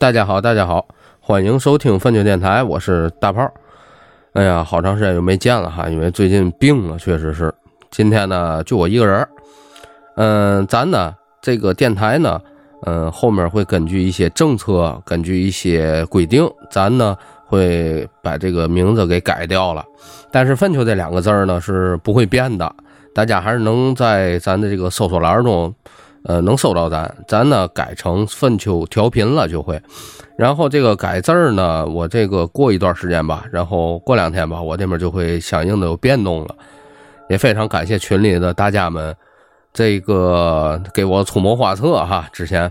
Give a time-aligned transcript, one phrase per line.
[0.00, 0.88] 大家好，大家好，
[1.20, 3.46] 欢迎收听粪球电台，我是大炮。
[4.32, 7.52] 哎呀，好长时间又没见了哈，因为最近病了，确实是。
[7.90, 9.28] 今天呢，就我一个人。
[10.16, 12.40] 嗯，咱呢这个电台呢，
[12.86, 17.14] 嗯，后面会根据一些政策，根据一些规定，咱呢
[17.44, 19.84] 会把这个名字给改掉了。
[20.30, 22.74] 但是“粪球”这两个字儿呢是不会变的，
[23.14, 25.74] 大家还是能在咱的这个搜索栏中。
[26.24, 29.80] 呃，能搜到咱，咱呢改成粪球调频了就会，
[30.36, 36.54] 然后这个改字儿呢，我这个过一段时间吧，然后过两天吧，我这边就会相应的有变动了。
[37.30, 39.14] 也非常感谢群里的大家们，
[39.72, 42.28] 这个给我出谋划策哈。
[42.32, 42.70] 之前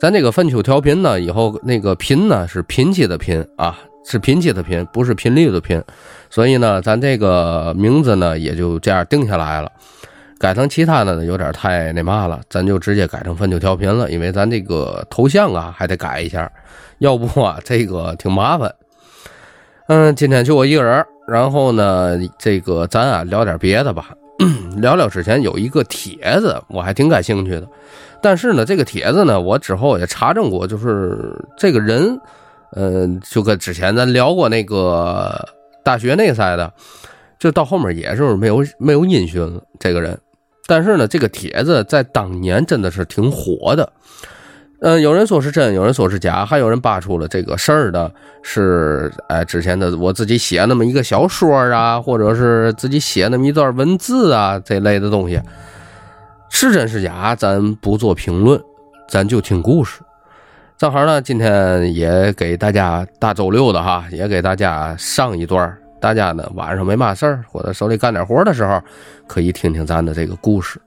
[0.00, 5.82] 咱这个粪球调频呢，以后那个频呢是频期的频啊，是频期的频，不是频率的频，
[6.28, 9.70] 所以呢，咱这个名字呢也就这样定下来了。
[10.38, 16.50] 改成其他的呢，有点太那嘛了，咱就直接改成分球调频了，因为咱这个头像啊还得改一下，
[16.98, 18.74] 要不啊这个挺麻烦。
[19.86, 24.10] 嗯，今天就我一个人，然后呢，这个咱啊聊点别的吧，
[24.76, 27.68] 聊聊之前有一个帖子，我还挺感兴趣的，
[28.20, 32.18] 但是呢，这个帖子呢，我之后也查证过，就是这个人，
[32.72, 35.48] 嗯，就跟之前咱聊过那个
[35.82, 36.72] 大学那赛的，
[37.38, 40.18] 就到后面也是没有没有音讯了，这个人。
[40.66, 43.92] 但是呢，这个帖子在当年真的是挺火的，
[44.80, 48.10] 嗯，有人说是真，有人说是假，还有人扒出了这个事儿的
[48.42, 55.40] 是，哎，之前的我自己写那么一个小说啊，或者是自己写那么一段文字啊，这类的东西，
[56.50, 58.58] 是真是假，咱不做评论，
[59.08, 60.00] 咱就听故事。
[60.76, 65.78] 正好呢，今天也给大家大周六的哈，也给大家上一段。
[66.04, 68.78] 大家呢晚上没嘛事儿，或者手里干点活的时候，
[69.26, 70.78] 可以听听咱的这个故事。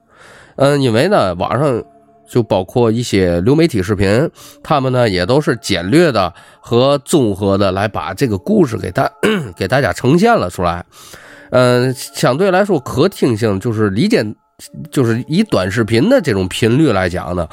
[0.57, 1.83] 嗯，因为呢网上
[2.29, 4.29] 就包括一些流媒体视频，
[4.61, 9.11] 他们呢也都是简略的和综合的来把这个故事给大
[9.57, 10.85] 给大家呈现了出来。
[11.49, 14.23] 嗯，相对来说可听性就是理解，
[14.91, 17.49] 就是以短视频的这种频率来讲呢，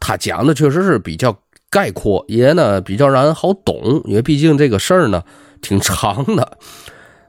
[0.00, 1.36] 他讲的确实是比较
[1.68, 5.22] 概括，也呢比较让人好懂，因为毕竟这个事儿呢
[5.60, 6.56] 挺长的。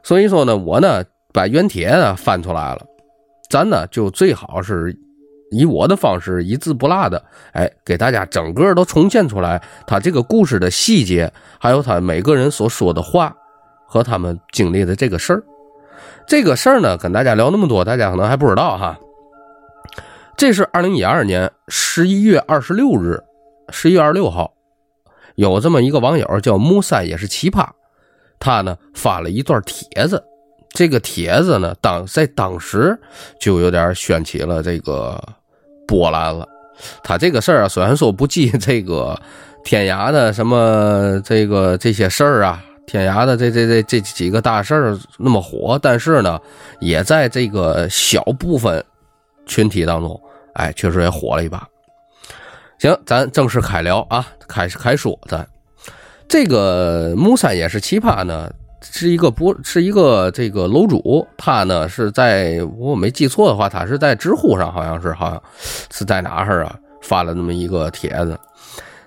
[0.06, 2.82] 所以说呢，我呢把原帖呢翻出来了，
[3.50, 4.96] 咱呢就最好是
[5.50, 7.24] 以我的方式一字不落的，
[7.54, 13.36] 哎，给大家整个都重现出来，他这个故事的细节，还有他每个人所说的话
[13.88, 15.44] 和他们经历的这个事儿。
[16.28, 19.00] 这个事儿呢，跟大家聊那么多，大家可能还不知道哈。
[20.38, 23.24] 这是二零一二年十一月二十六日，
[23.70, 24.54] 十一月二十六号，
[25.34, 27.68] 有这么一个网友叫木三，也是奇葩。
[28.40, 30.24] 他呢发了一段帖子，
[30.70, 32.98] 这个帖子呢当在当时
[33.40, 35.22] 就有点掀起了这个
[35.88, 36.48] 波澜了。
[37.04, 39.18] 他这个事儿啊，虽然说不及这个
[39.64, 46.38] 天涯的什么这个这些事儿啊，天涯的这这这这几个大事儿那么火，但是呢，
[46.82, 48.84] 也在这个小部分
[49.46, 50.22] 群体当中，
[50.56, 51.66] 哎，确实也火了一把。
[52.78, 55.48] 行，咱正式开聊啊，开开说咱。
[56.28, 61.26] 这个木三也是奇葩呢，是一个不，是一个这个楼主。
[61.38, 65.42] 他呢是在我没记错的话，他是在知乎上，好像是，好像
[65.92, 68.38] 是在哪儿啊发了那么一个帖子。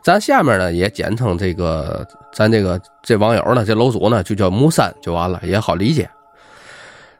[0.03, 6.09] 咱下面呢也简称这个，咱这个这网友呢，这楼主呢就叫木三就完了，也好理解。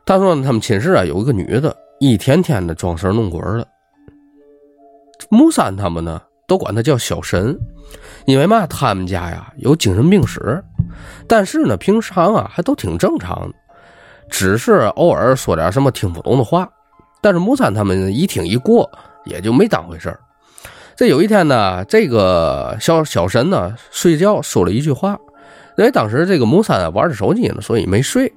[0.07, 3.67] 他说他们寝室啊有一个女的，一天天的装神弄鬼的。
[5.29, 7.57] 木三他们呢都管他叫小神。
[8.27, 10.63] 因为嘛，他们家呀有精神病史，
[11.29, 13.55] 但是呢，平常啊还都挺正常的，
[14.29, 16.69] 只是偶尔说点什么听不懂的话。
[17.21, 18.91] 但是木三他们一听一过，
[19.25, 20.21] 也就没当回事儿。
[20.95, 25.19] 这有一天呢，这个小小神呢睡觉说了一句话，
[25.77, 28.33] 因为当时这个木三玩着手机呢，所以没睡。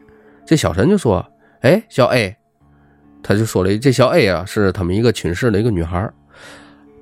[0.45, 1.25] 这小神就说
[1.61, 2.35] ：“哎，小 A，
[3.21, 6.09] 他就说了，这小 A 啊是他们一个寝室的一个女孩，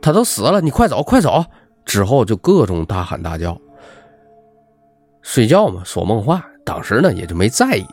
[0.02, 1.46] 他都死了，你快走，快走。”
[1.86, 3.60] 之后就各种大喊大叫，
[5.24, 7.84] 睡觉嘛说梦话，当时呢也就没在意。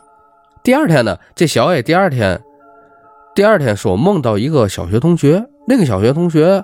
[0.61, 2.39] 第二天呢，这小 A 第二天，
[3.33, 6.63] 第二天说梦到一个小学同学，那个小学同学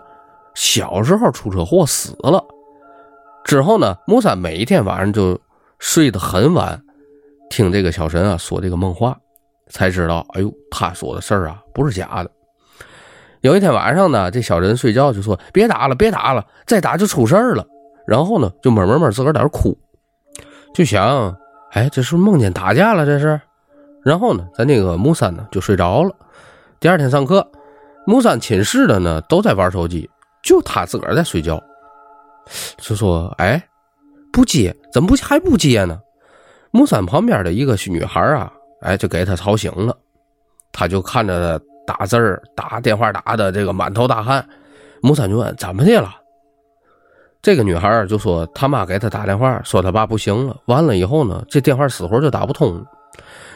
[0.53, 2.45] 小时候出车祸死了。
[3.43, 5.39] 之后呢，木三每一天晚上就
[5.79, 6.79] 睡得很晚，
[7.49, 9.17] 听这个小神啊说这个梦话，
[9.69, 12.29] 才知道，哎呦，他说的事儿啊不是假的。
[13.43, 17.67] 有一天晚上呢，这小人睡觉就说：“别打了，别打了，再打就出事儿了。”
[18.07, 19.77] 然后呢，就闷闷闷自个儿在那哭，
[20.73, 21.37] 就想
[21.71, 23.39] ：“哎，这是梦见打架了，这是。”
[24.01, 26.15] 然后呢，咱那个木三呢就睡着了。
[26.79, 27.45] 第二天上课，
[28.05, 30.09] 木三寝室的呢都在玩手机，
[30.41, 31.61] 就他自个儿在睡觉，
[32.77, 33.61] 就说：“哎，
[34.31, 35.99] 不接，怎么不还不接呢？
[36.71, 38.49] 木三旁边的一个女孩啊，
[38.79, 39.93] 哎，就给他吵醒了。
[40.71, 44.45] 他就看着打字儿、打电话打的这个满头大汗。
[45.01, 46.09] 木三就问怎么的了？
[47.41, 50.55] 这个女孩就说他妈给她打电话，说他爸不行了。
[50.67, 52.81] 完了以后呢，这电话死活就打不通。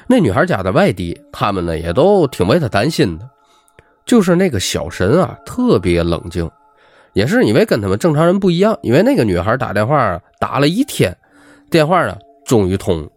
[0.07, 3.29] 那女孩家在外地，他们呢也都挺为她担心的。
[4.05, 6.49] 就是那个小神啊，特别冷静，
[7.13, 8.77] 也是因为跟他们正常人不一样。
[8.81, 11.15] 因为那个女孩打电话打了一天，
[11.69, 13.09] 电话呢终于通。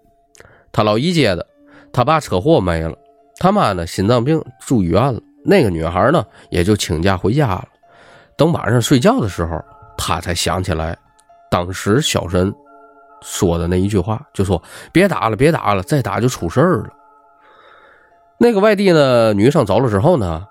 [0.73, 1.45] 他老姨接的，
[1.93, 2.95] 他爸车祸没了，
[3.41, 5.21] 他妈呢心脏病住医院了。
[5.45, 7.67] 那个女孩呢也就请假回家了。
[8.37, 9.61] 等晚上睡觉的时候。
[10.03, 10.97] 他才想起来，
[11.51, 12.51] 当时小神
[13.21, 14.61] 说的那一句话，就说
[14.91, 16.89] ：“别打了，别打了，再打就出事儿了。”
[18.41, 20.43] 那个外地的女生走了之后呢，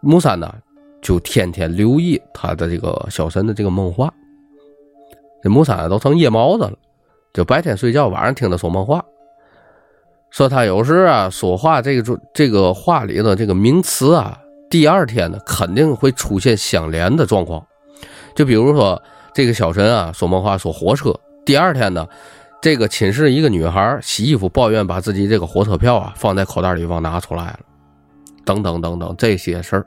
[0.00, 0.54] 木三呢
[1.02, 4.10] 就天天留意他的这个小神的这个梦话。
[5.42, 6.78] 这木三都成夜猫子了，
[7.34, 9.04] 就白天睡觉，晚上听他说梦话。
[10.36, 14.38] 说他有时啊说话这个这个话里的这个名词啊，
[14.68, 17.66] 第二天呢肯定会出现相连的状况。
[18.34, 19.02] 就比如说，
[19.32, 22.06] 这个小陈啊说梦话说火车，第二天呢，
[22.60, 27.60] 这个寝室一个女孩洗衣服抱怨把自己这个火车票啊放在口袋里忘拿出来了，
[28.44, 29.86] 等等等等这些事儿。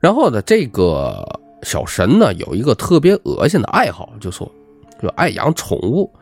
[0.00, 4.46] 然后呢，这个小神呢有一个特别恶心的爱好，就说
[5.00, 6.12] 就爱养宠物。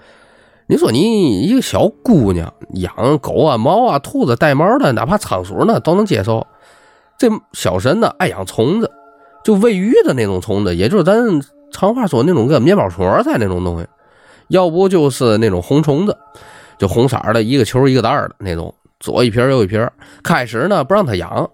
[0.70, 6.46] 你说你一个小姑娘养狗啊、猫啊、兔子、带毛的，哪怕仓鼠呢都能接受。
[7.18, 8.92] 这小神呢爱养虫子。
[9.42, 11.16] 就喂鱼的那种虫子，也就是咱
[11.72, 13.86] 常话说那种个面包虫菜那种东西，
[14.48, 16.14] 要不就是那种红虫子，
[16.78, 19.88] 就红色的，一个球一个袋的那种，左一瓶右一瓶。
[20.22, 21.48] 开始呢不让他养，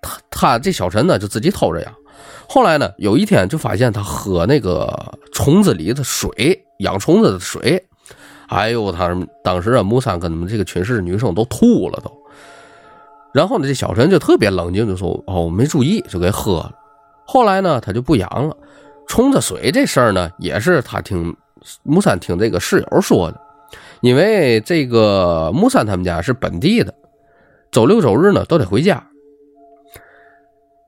[0.00, 1.92] 他他这小陈呢就自己偷着养。
[2.48, 7.84] 后来呢有一天就发现他喝那个虫子里的水，养虫子的水。
[8.52, 12.12] 哎呦，他当时啊木三跟他们这个寝室女生都吐了都。
[13.32, 16.70] 然后呢这小陈就特别冷静，就说：“哦，没注意就给喝了。”
[17.24, 18.54] 后来呢，他就不养了。
[19.08, 21.34] 虫子水这事儿呢，也是他听
[21.82, 23.40] 木三听这个室友说的。
[24.02, 26.92] 因为这个木三他们家是本地的，
[27.70, 29.02] 周六周日呢都得回家。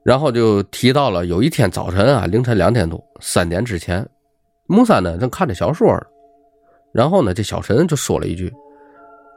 [0.03, 4.07] 然后就提到了有一天早晨啊，凌晨两点多、三点之前，
[4.67, 6.03] 木三呢正看着小说呢。
[6.95, 8.51] 然后呢，这小陈就说了一句：“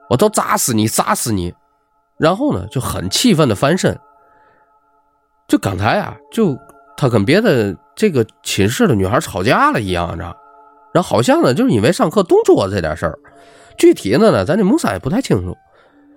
[0.09, 1.54] 我都砸死你，砸死你！”
[2.18, 4.00] 然后呢，就很气愤的翻身。
[5.50, 6.57] 就刚才啊，就。
[7.00, 10.36] 他跟别的这个寝室的女孩吵架了一样，着，
[10.95, 13.19] 然后好像呢，就是因为上课动桌子这点事儿，
[13.77, 15.56] 具体的呢，咱这木三也不太清楚。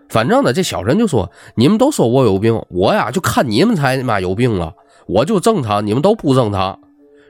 [0.09, 4.73] 反正呢，这小陈就说：“你们都说我有病，我呀就看你们才他妈有病了，
[5.07, 6.81] 我就正常，你们都不正常。”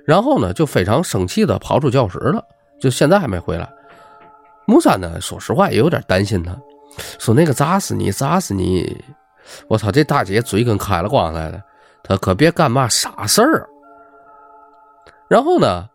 [0.07, 2.45] 然后呢，就非常生气的跑出教室了，
[2.81, 3.69] 就现在还没回来。
[4.71, 6.57] 木三呢，说实话也有点担心他，
[7.19, 8.97] 说那个砸死你，砸死你！
[9.67, 11.61] 我操，这大姐嘴跟开了光似的。
[12.05, 13.69] 他可别干嘛傻事儿。
[15.29, 15.89] 然后呢，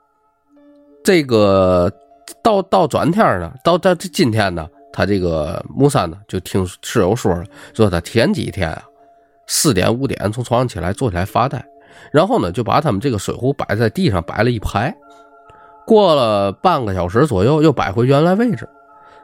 [1.05, 1.89] 这个
[2.43, 8.83] 到到转天呢，到到这今天呢，他这个木三呢就听室友说了，说他前几天啊
[9.47, 11.65] 四点五点从床上起来坐起来发呆，
[12.11, 14.93] 然后呢就把他们这个水壶摆在地上摆了一排，
[15.85, 18.67] 过了半个小时左右又摆回原来位置，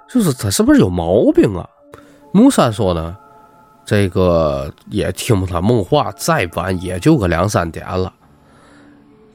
[0.09, 1.67] 就是他是不是有毛病啊？
[2.31, 3.17] 木三说呢。
[3.83, 8.13] 这个也听不他梦话，再晚也就个两三点了。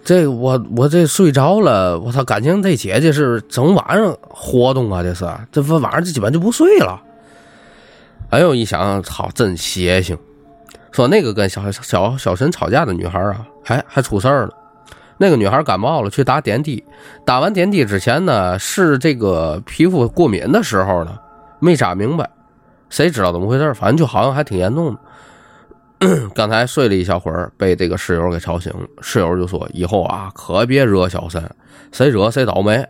[0.04, 2.22] 这我我这睡着了，我操！
[2.22, 7.02] 感情这姐姐是整晚上活动啊，这是这晚晚上这基本就不睡了。
[8.30, 10.16] 哎呦，一想，操，真邪性！
[10.92, 14.54] 说那个跟小小小陈吵架的女孩啊，还还出事儿了。
[15.18, 16.84] 那个女孩感冒了，去打点滴，
[17.24, 21.18] 打完点滴之前呢，是这个皮肤过敏的时候呢，
[21.58, 22.28] 没扎明白。
[22.88, 23.74] 谁知道怎么回事？
[23.74, 26.28] 反正就好像还挺严重的。
[26.34, 28.86] 刚才睡了一小会儿，被这个室友给吵醒了。
[29.00, 31.50] 室友就说：“以后啊，可别惹小三，
[31.90, 32.86] 谁惹谁倒霉。”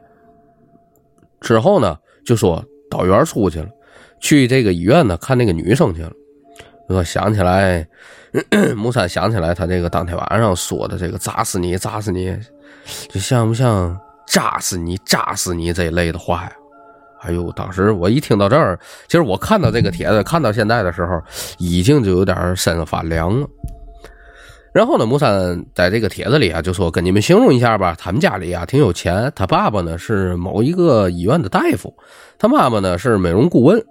[1.40, 3.68] 之后呢，就说导员出去了，
[4.18, 6.10] 去这个医院呢看那个女生去了。
[6.88, 7.86] 我想起来，
[8.76, 12.36] 木三想起来他这个当天晚上说的这个“砸死你，砸死你”，
[13.08, 16.52] 就像不像“炸死你，炸死你”这一类的话呀？
[17.22, 17.50] 哎呦！
[17.52, 18.78] 当时我一听到这儿，
[19.08, 21.20] 其实我看到这个帖子，看到现在的时候，
[21.58, 23.48] 已经就有点身发凉了。
[24.72, 31.92] 然后呢，木三在这个帖子里啊，就说跟你们形容一下吧，他们家里啊挺有钱，他爸爸呢是某一个医院的大夫，
[32.38, 33.82] 他妈妈呢是美容顾问。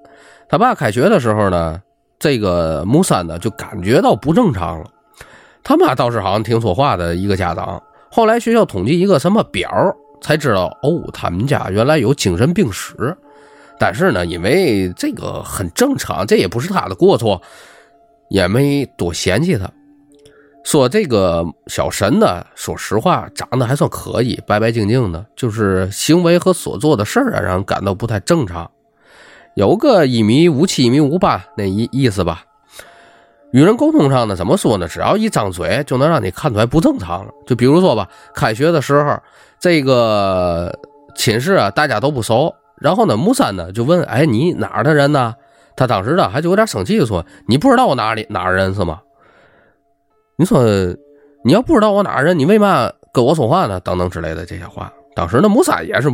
[0.48, 1.82] 他爸开学的时候呢，
[2.19, 4.86] 这个木三呢就感觉到不正常了。
[5.63, 7.81] 他妈倒是好像听说话的一个家长。
[8.12, 9.69] 后来学校统计一个什么表，
[10.22, 13.17] 才知道哦，他们家原来有精神病史。
[13.77, 17.41] 但是呢，因为这个很正常，这也不是他的过错，
[18.29, 19.69] 也没多嫌弃他。
[20.63, 28.72] 说这个小神呢，说实话长得还算可以，白白净净的，就是行为和所做的事儿啊，让人感到不太正常。
[29.55, 32.43] 有个一米五七、一米五八那意意思吧。
[33.51, 34.85] 与人沟通上呢，怎么说呢？
[34.85, 37.25] 只要一张嘴，就能让你看出来不正常。
[37.47, 39.17] 就比如说吧，开学的时候，
[39.57, 40.77] 这个
[41.15, 42.53] 寝室啊，大家都不熟。
[42.81, 45.33] 然后呢，木三呢就问：“哎，你哪儿的人呢？”
[45.77, 49.00] 他当时呢还就有点生气，说：“你不知道我哪里哪儿人是吗？”
[50.38, 50.62] 你说，
[51.45, 53.79] 你要不知道我哪儿人，你为嘛跟我说话呢？
[53.79, 54.91] 等等之类的这些话。
[55.15, 56.09] 当时那木三也是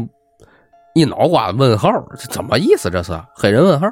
[0.94, 2.90] 一脑瓜问号，这怎么意思？
[2.90, 3.88] 这是黑人问号。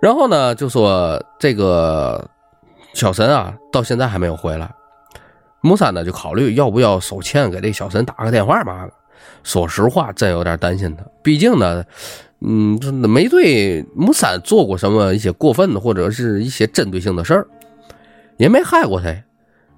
[0.00, 2.28] 然后呢，就说这个
[2.92, 4.70] 小神啊，到现在还没有回来。
[5.60, 8.88] 木三呢就考虑要不要收钱给这小神打个电话嘛。
[9.44, 11.84] 说实话，真有点担心他，毕竟呢，
[12.40, 17.46] 嗯，没对木三做过什么一些过分的或者是一些针对性的事儿。
[18.38, 19.14] 也没害过他，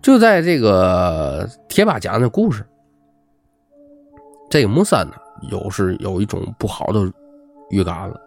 [0.01, 2.65] 就在这个贴吧讲的故事。
[4.49, 5.15] 这个木三呢，
[5.51, 7.01] 有是有一种不好的
[7.71, 8.21] 预感了，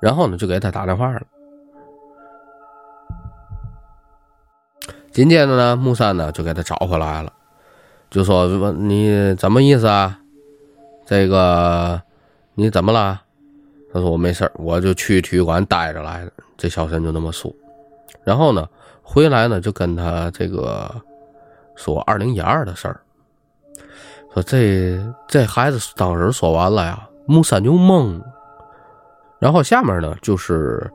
[0.00, 1.22] 然后呢，就给他打电话了。
[5.10, 7.32] 紧接着呢，木三呢就给他找回来了，
[8.10, 10.18] 就说：“你怎么意思啊？
[11.04, 12.00] 这个
[12.54, 13.20] 你怎么了？”
[13.92, 17.52] 他说：“我没事我就去体育馆待着来的。”这小陈就那么说，
[18.24, 18.68] 然后呢。
[19.02, 20.88] 回来呢，就跟他这个
[21.74, 23.00] 说二零一二的事儿，
[24.32, 28.20] 说这这孩子当时说完了呀，木三就懵。
[29.38, 30.90] 然后下面呢，就是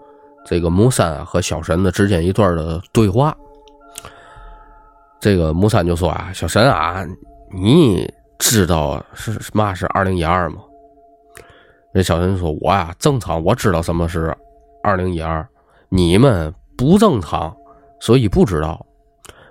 [0.45, 3.35] 这个木三和小神的之间一段的对话。
[5.19, 7.03] 这个木三就说啊，小神啊，
[7.51, 10.57] 你知道是嘛是二零一二吗？
[11.93, 14.35] 那小神说，我呀正常，我知道什么是
[14.83, 15.47] 二零一二，
[15.89, 17.55] 你们不正常。
[18.01, 18.85] 所以不知道，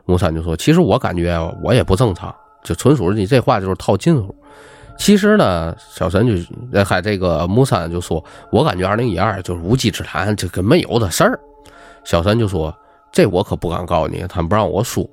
[0.04, 2.32] 木三就说：“其实我感觉我也不正常，
[2.64, 4.34] 就纯属你这话就是套近乎。
[4.98, 11.38] 其实呢，小陈就还这个木三就说：我感觉二零一二就是无稽之谈，这跟没有的事儿。
[12.04, 12.74] 小陈就说：
[13.12, 15.08] 这我可不敢告诉你，他们不让我说。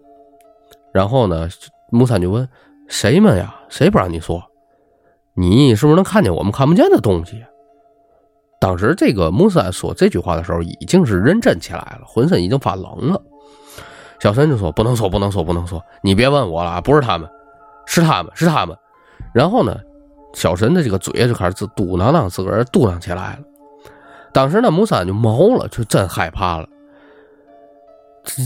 [0.94, 1.50] 然后呢，
[1.92, 2.48] 木三就问：
[2.88, 3.56] 谁们呀？
[3.70, 4.42] 谁不让你说？
[5.34, 7.44] 你是不是能看见我们看不见的东西？”
[8.60, 13.20] 当时这个木三说这句话的时候，已经是认真起来了，浑身已经发冷了。
[14.20, 17.28] 小陈就说：“不能说，不能说，不能说，你别问我了，不是他们，
[17.92, 18.76] 是他们，是他们。”
[19.36, 19.78] 然后呢，
[20.34, 23.40] 小神的这个嘴就开始嘟囔囔，自个儿嘟囔起来了。
[24.32, 26.68] 当时呢，木三就毛了，就真害怕了，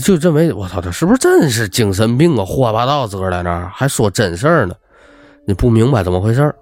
[0.04, 2.44] 就认为我操，他是不是真是精神病啊？
[2.44, 4.74] 胡说八道，自个儿在那儿还说真事儿呢？
[5.46, 6.52] 你不明白怎么回事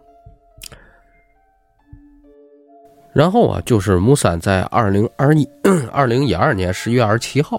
[3.14, 5.48] 然后啊，就是木三在二零二一
[5.90, 7.58] 二零一二年十一月二十七号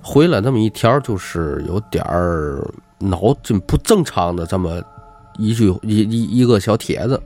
[0.00, 2.64] 回了那么一条，就是有点儿
[3.04, 4.82] 脑筋不正常的这么
[5.38, 7.20] 一句一一一个小帖子，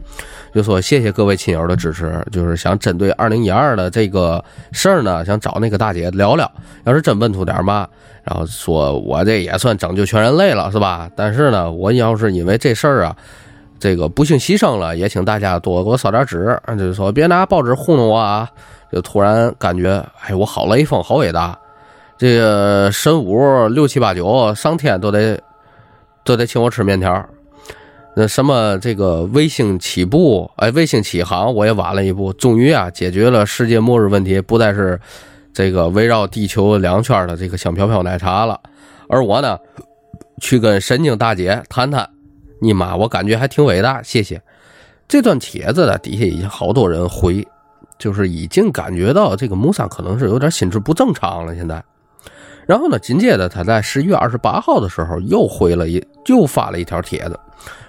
[0.54, 6.50] 就说谢谢各位亲友的支持，就是想针对二零一二的这个事儿呢，想找那个大姐聊聊。
[6.84, 7.88] 要是真问出点嘛，
[8.24, 11.10] 然后说我这也算拯救全人类了，是吧？
[11.14, 13.16] 但是呢，我要是因为这事儿啊。
[13.80, 18.50] 这个不幸牺牲了，也请大家多给我烧点纸，就是说别拿报纸糊弄我啊！
[18.90, 21.56] 就突然感觉，哎，我好雷锋，好伟大！
[22.16, 25.40] 这个神五六七八九上天都得
[26.28, 27.26] 都得请我吃面条。
[28.14, 35.00] 那什么这个卫星起步，哎，卫星起航我也晚了一步，终于啊解决了世界末日问题，不再是
[35.54, 38.60] 这个围绕地球两圈的这个香飘飘奶茶了。
[39.08, 39.56] 而我呢，
[40.42, 42.06] 去跟神经大姐谈谈。
[42.60, 44.42] 你妈，我感觉还挺伟大，谢谢。
[45.06, 47.46] 这段帖子呢，底下已经好多人回，
[47.98, 51.54] 就是已经感觉到这个木三可能是有点心智不正常了。
[51.54, 51.82] 现在，
[52.68, 57.40] 然后呢，紧接着他在十一月二十八号的时候又回了一，又发了一条帖子，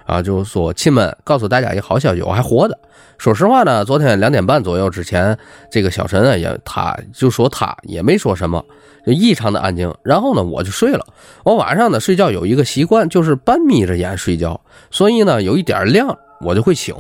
[0.06, 2.80] 啊，就是说亲们，告诉大家一个好消息，我还活着。
[3.18, 5.38] 说实话呢，昨天两点半左右之前，
[5.70, 8.64] 这个小陈啊也，他就说他也没说什么。
[9.06, 11.06] 就异常的安静，然后呢，我就睡了。
[11.44, 14.60] 我晚上呢睡觉有一个习惯，就是半眯着眼睡觉，
[14.92, 16.96] 所以呢有一点亮我就会醒。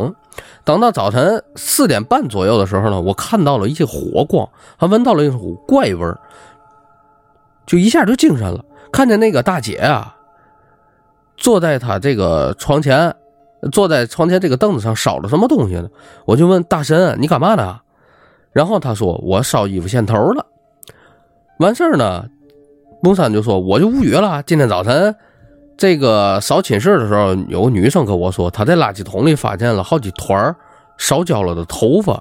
[0.63, 6.17] 等到早晨四点半左右的时候呢，我看到了一些火光，还闻到了一股怪味儿，
[7.69, 8.65] 就一下就精神了。
[8.91, 10.15] 看见那个大姐啊，
[11.37, 13.15] 坐在她这个床前，
[13.71, 15.87] 坐在床前这个凳子上烧着什么东西呢？
[16.25, 17.79] 我就问大神你干嘛呢？
[18.51, 20.43] 然后他说我烧衣服线头了。
[21.59, 22.25] 完事儿呢，
[23.03, 24.41] 木三就说：“我就无语了。
[24.41, 25.15] 今天早晨，
[25.77, 30.55] 这个扫寝室的时候，有个女生跟我说，她在垃圾桶里发现了好几团
[30.97, 32.19] 烧焦了的头发。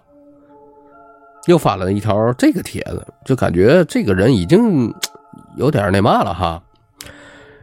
[1.46, 4.92] 又发了一条这个帖子，就感觉这个人已经
[5.56, 6.62] 有点那嘛了哈。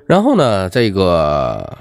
[0.05, 1.77] 然后呢，这个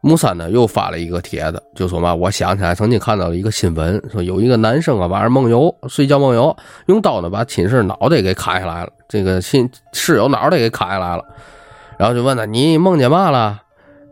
[0.00, 11.24] 木三呢又发了一个帖子，就说嘛，我想起来曾经看到一个新闻，说有一个男生啊晚上梦游，睡觉梦游，用刀呢把寝室脑袋给砍下来了，这个寝室友脑袋给砍下来了。
[11.98, 13.60] 然后就问他你梦见嘛了？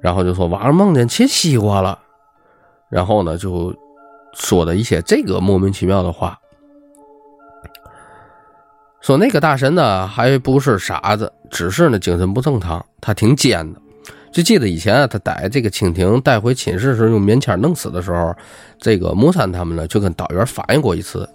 [0.00, 1.98] 然后就说晚上梦见切西瓜了。
[2.88, 3.74] 然后呢就
[4.34, 6.38] 说的一些这个莫名其妙的话。
[9.00, 12.84] 说那个大神呢，还不是傻子，只是呢精神不正常。
[13.00, 13.80] 他挺奸的，
[14.30, 18.34] 就记得以前啊，他逮这个蜻蜓带回寝室时用棉签弄死的时候，
[18.78, 21.26] 这个木三他们呢就跟导员反映过一次。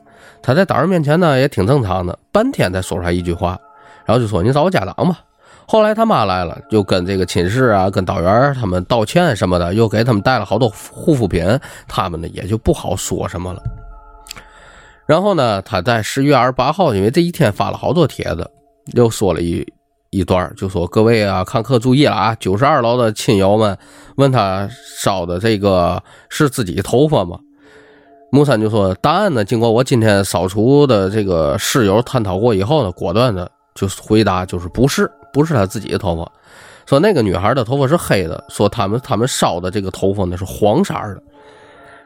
[0.44, 3.60] 他在导员面前呢也挺正常的，半天才说出来一句话，
[4.06, 5.20] 然后就说你找我家长吧。
[5.68, 11.44] 后来他妈来了，就跟这个寝室啊、跟导员他们道歉什么的，又给他们带了好多护肤品，
[11.88, 13.64] 他们呢也就不好说什么了。
[15.06, 18.50] 然后呢，他在十月二十八号，因为这一天发了好多帖子，
[18.94, 19.66] 又说了一
[20.10, 23.78] 一段，就说各位啊，看客注意了啊，九十二楼的亲友们
[24.16, 27.38] 问他烧的这个是自己头发吗？
[28.32, 36.30] 木三就说答案呢，经过我今天扫除的这个室友探讨过以后呢，果断的就回答就是不是，不是他自己的头发。
[36.88, 41.22] 说那个女孩的头发是黑的，说他们他们烧的这个头发呢是黄色的，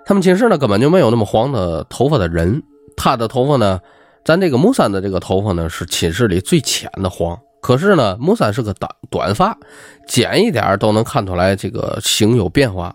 [0.06, 2.62] 他们寝室呢根本就没有那么黄的头发的人。
[3.00, 3.80] 他的头发呢？
[4.26, 7.40] 咱这个木三的这个头发呢，是寝室里最浅的黄。
[7.62, 9.58] 可是呢，木三是个短短发，
[10.06, 12.94] 剪一点都能看出来这个形有变化。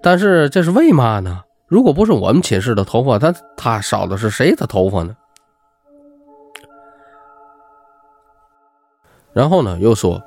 [0.00, 1.42] 但是这是为嘛呢？
[1.66, 5.14] 如果不是我们寝室的头发，他他烧的是谁的头发呢？
[9.32, 10.22] 然后呢，又说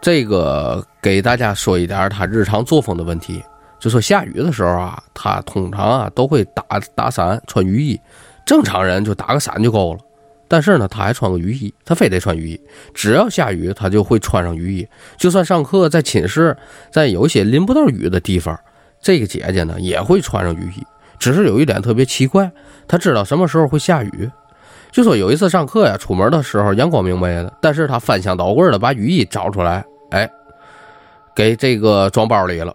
[0.00, 3.42] 这个给大家说一点他日常作风的问题，
[3.78, 7.98] 就说下雨的时候啊，他通常啊都会打打伞，穿雨衣。
[8.50, 10.00] 正常人就打个伞就够了，
[10.48, 12.60] 但是呢，他还穿个雨衣，他非得穿雨衣。
[12.92, 14.88] 只要下雨，他就会穿上雨衣。
[15.16, 16.56] 就算上课在寝室，
[16.90, 18.58] 在有些淋不到雨的地方，
[19.00, 20.84] 这个姐姐呢也会穿上雨衣。
[21.16, 22.50] 只是有一点特别奇怪，
[22.88, 24.28] 她知道什么时候会下雨。
[24.90, 30.28] 就说有一次上课呀，出门的时候阳光明媚的，但是她翻箱倒柜的把雨衣找出来，哎，
[31.36, 32.74] 给这个装包里了。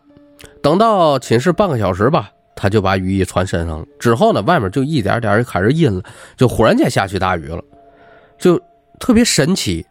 [0.64, 2.30] 等到寝室半个小时吧。
[2.56, 6.02] 他就把雨衣穿身上了，之后呢，外面就一点点就开始阴了，
[6.38, 7.62] 就忽然间下起大雨了，
[8.40, 8.60] 就
[9.00, 9.86] 特别神奇。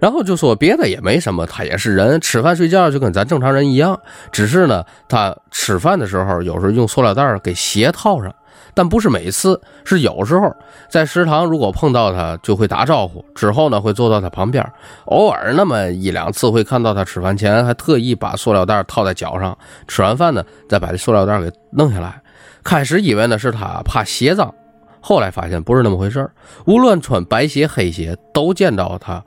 [0.00, 3.98] 然后就说别的也没什么，他也是人，吃饭睡觉就跟咱正常人一样，
[4.30, 8.34] 只是呢，他吃饭的时候有时候用塑料袋给鞋套上。
[8.74, 10.52] 但不是每次，是有时候
[10.90, 13.24] 在食堂，如果碰到他，就会打招呼。
[13.34, 14.68] 之后呢，会坐到他旁边，
[15.04, 19.56] 偶尔那么一两次会看到他吃饭前还特意把塑料袋套在脚上，
[19.86, 22.20] 吃完饭呢，再把这塑料袋给弄下来。
[22.64, 24.52] 开始以为呢是他怕鞋脏，
[25.00, 26.28] 后来发现不是那么回事
[26.66, 29.22] 无论穿白鞋黑鞋，都见到他，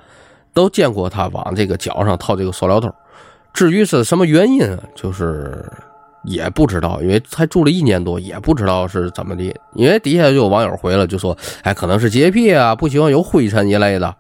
[0.54, 2.94] 都见过他往这个脚上套这个塑料兜。
[3.54, 5.66] 至于是什么原因，就是。
[6.28, 9.44] 也不知道，因为才住了一年多，也不知道是怎么的。
[9.74, 14.14] 因为底下就有网友回了，就说：“哎，可能是洁癖啊，不喜欢有灰尘一类的。”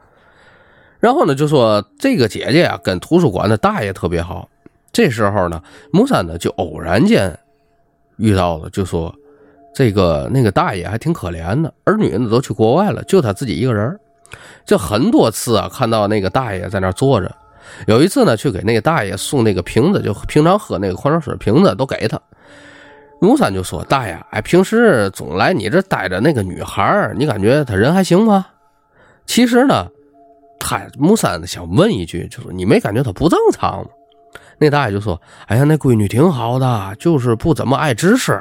[0.99, 4.49] 然后呢，就说这个姐姐啊，跟图书馆的大爷特别好。
[4.91, 7.37] 这时候呢，木三呢就偶然间
[8.15, 9.13] 遇到了，就说
[9.75, 13.99] 这个那个大爷还挺可怜的，儿女呢都去国外了，就他自己一个人。
[14.65, 17.35] 就很多次啊，看到那个大爷在那坐着。
[17.87, 22.19] 有一次呢，去给那个大爷送那个瓶子，就平常喝那个矿泉水瓶子都给他。
[23.19, 28.45] 木三就说：“大爷，哎，平时总来你这待着那个女孩，你感觉她人还行吗？”
[29.25, 29.87] 其实呢，
[30.59, 33.87] 他木三想问一句，就是：“你没感觉她不正常吗？”
[34.59, 38.39] 那大爷就说：“哎呀，那闺女挺好的，就是不怎么爱吱声。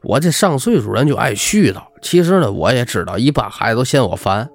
[0.00, 1.82] 我这上岁数人就爱絮叨。
[2.00, 4.48] 其实呢，我也知道，一般孩子都嫌我烦，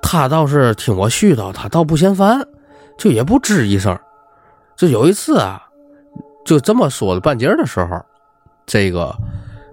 [0.00, 2.46] 他倒是听我絮叨，他倒不嫌烦。”
[2.98, 3.98] 就也不吱一声，
[4.76, 5.62] 就有一次啊，
[6.44, 8.04] 就这么说了半截的时候，
[8.66, 9.14] 这个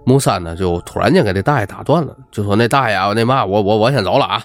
[0.04, 4.42] 木三呢就突然间给这大爷打断了，就说：“那大爷啊，那嘛，我我我先走了啊。”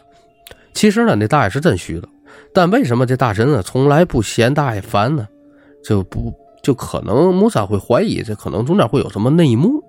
[0.74, 2.08] 其实呢，那大爷是真虚的，
[2.54, 5.28] 但为什么这大神呢从来不嫌大爷烦呢？
[5.84, 9.84] 就不就可能木三会怀疑，这可能中间会有什么内幕。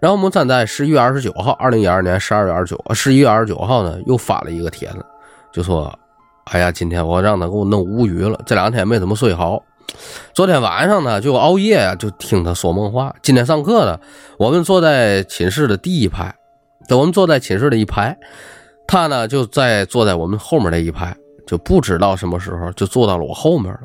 [0.00, 5.04] 然后木三在十一月二十九号，二零一二年十二月二十九，十一月二十九号呢又发了一个帖子，
[5.52, 5.96] 就说。
[6.44, 9.62] 哎呀，今天我让他给我弄无语了，这两天没怎么睡好。
[10.34, 13.14] 昨天晚上呢，就熬夜啊，就听他说梦话。
[13.22, 13.98] 今天上课呢，
[14.38, 16.34] 我们坐在寝室的第一排，
[16.88, 18.16] 等我们坐在寝室的一排，
[18.86, 23.80] 他呢就在坐在我们后面那一排，就不知道什么时候就坐到了我后面了。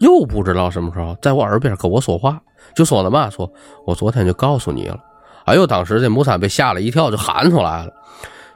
[0.00, 2.38] 又不知道什么时候在我耳边跟我说话，
[2.74, 3.50] 就说的嘛，说
[3.86, 4.98] 我昨天就告诉你了。
[5.46, 7.92] 哎呦，当时这木三被吓了一跳，就喊出来了。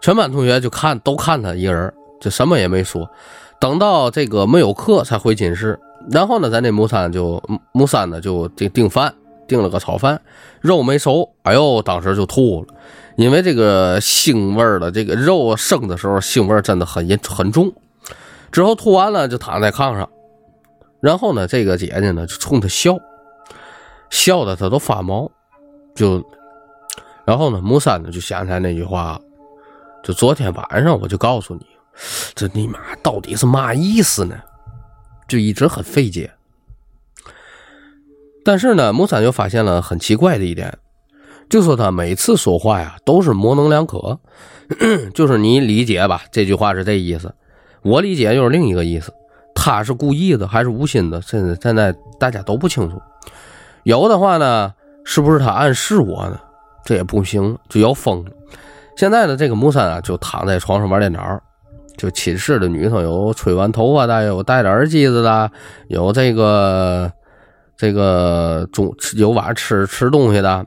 [0.03, 3.11] 全班同学就看都看他一个人，就什么也没说。
[3.59, 5.79] 等到这个没有课才回寝室，
[6.11, 9.15] 然后呢，咱这木三就木三呢就订订饭，
[9.47, 10.23] 订了个炒饭，
[10.61, 12.69] 肉没熟，哎呦，当时就吐了，
[13.17, 17.73] 因为这个腥味的这个肉生的时候腥味真的很严很重。
[18.51, 20.09] 之后吐完了就躺在炕上，
[21.01, 22.97] 然后呢，这个姐姐呢就冲他笑，
[24.09, 25.31] 笑的他都发毛，
[25.95, 26.25] 就，
[27.27, 29.21] 然后呢，木三呢就想起来那句话，
[30.03, 31.67] 就昨天晚上我就告诉你，
[32.35, 34.37] 这尼玛到底是嘛意思呢？
[35.29, 36.31] 就一直很费解。
[38.45, 40.79] 但是呢，木三又发现了很奇怪的一点，
[41.49, 44.19] 就说他每次说话呀都是模棱两可，
[45.15, 47.35] 就是你理解吧，这句话是这意思。
[47.83, 49.13] 我理解又是另一个意思，
[49.55, 51.21] 他是故意的还是无心的？
[51.21, 53.01] 现在现在大家都不清楚。
[53.85, 54.75] 有的话呢，
[55.05, 56.41] 是不是他暗示我呢？
[56.85, 58.25] 这也不行，就要疯。
[58.97, 61.43] 现在呢这个木三啊，就躺在床上玩电脑。
[62.01, 65.51] 就寝室的女生有吹完头发的，有戴着耳机子的，
[65.89, 67.13] 有这个
[67.77, 70.65] 这个中有晚上吃吃东西的。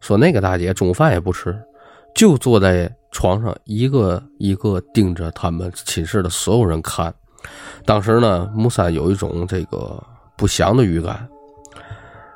[0.00, 1.56] 说那个大姐中午饭也不吃，
[2.14, 2.90] 就坐在。
[3.12, 7.14] 床上一个一个盯着他们寝室的所有人看，
[7.86, 9.98] 当时呢，木三有一种这个
[10.36, 11.26] 不祥的预感。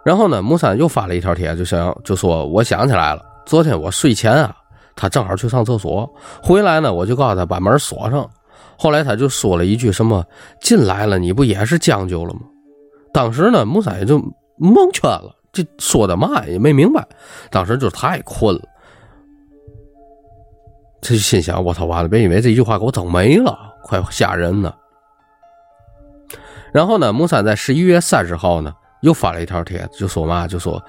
[0.02, 4.56] 然后呢，木三又发了一条帖，就想就说我想起来了，昨天我睡前啊，
[4.94, 8.28] 他正好去上厕所，回来呢，我就告诉他把门锁上。
[8.78, 10.24] 后来他就说了一句什么
[10.60, 12.40] 进来了，你不也是将就了吗？
[13.12, 14.18] 当时呢，木三也就
[14.56, 17.06] 蒙圈了，这说的嘛也没明白，
[17.50, 18.62] 当时就太困了。
[21.02, 22.08] 他就心想：“我操，完了！
[22.08, 24.72] 别以为这一句话给我整没了，快吓人呢。”
[26.72, 30.82] 然后呢，木三在十一月三十号呢又发了一条帖子，就说嘛，就说：“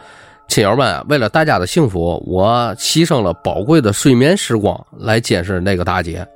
[0.47, 6.27] 亲友们，为了大家的幸福，我牺牲了宝贵的睡眠时光来监视那个大姐。”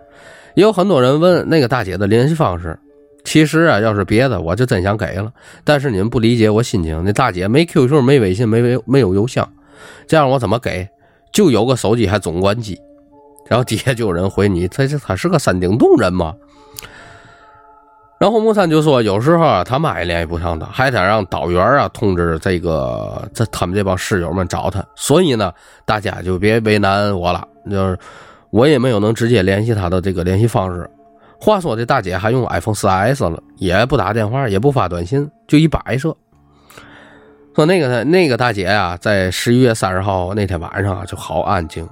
[0.56, 2.80] 也有很多人问那个大姐的联系方式。
[3.26, 5.30] 其实啊，要是别的，我就真想给了。
[5.66, 9.46] 但是你们不理解我心情，那大姐没 QQ、没微信、没微没有邮箱，
[10.08, 10.88] 这样我怎么给？
[11.34, 12.80] 就有个手机，还总关机。
[13.50, 16.34] 然后底下就有人回你，他这他是个山顶洞人吗？
[18.18, 24.84] 然后木三就说，有时候啊，他妈也联系不上他，还得让导员啊通知这个这他们这帮室友们找他。
[24.96, 25.52] 所以呢，
[25.86, 28.00] 大家就别为难我了，就是
[28.52, 30.90] 我也没有能直接联系他的这个联系方式。
[31.38, 36.16] 话说这大姐还用 iPhone 4S 了，也不打电话，也不发短信，就一摆设。
[37.54, 41.88] 说那个那个大姐呀，在十一月三十号那天晚上啊，就好安静。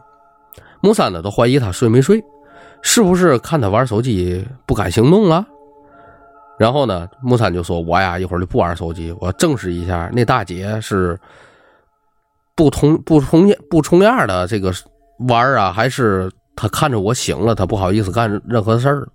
[0.79, 2.23] 木三呢都怀疑他睡没睡，
[2.81, 5.45] 是不是看他玩手机不敢行动了？
[6.63, 11.19] 然后呢，木三就说：“我呀，一会儿就不玩手机，我证实一下，那大姐是
[12.55, 14.71] 不同不重不重样的这个
[15.27, 19.05] 玩啊，还是他看着我醒了，他不好意思干任何事儿。”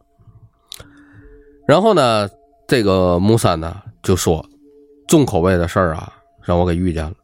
[1.66, 2.28] 然后呢，
[2.66, 4.44] 这个木三呢就说
[5.08, 7.14] ：“重口味的事儿啊，让我给遇见了。”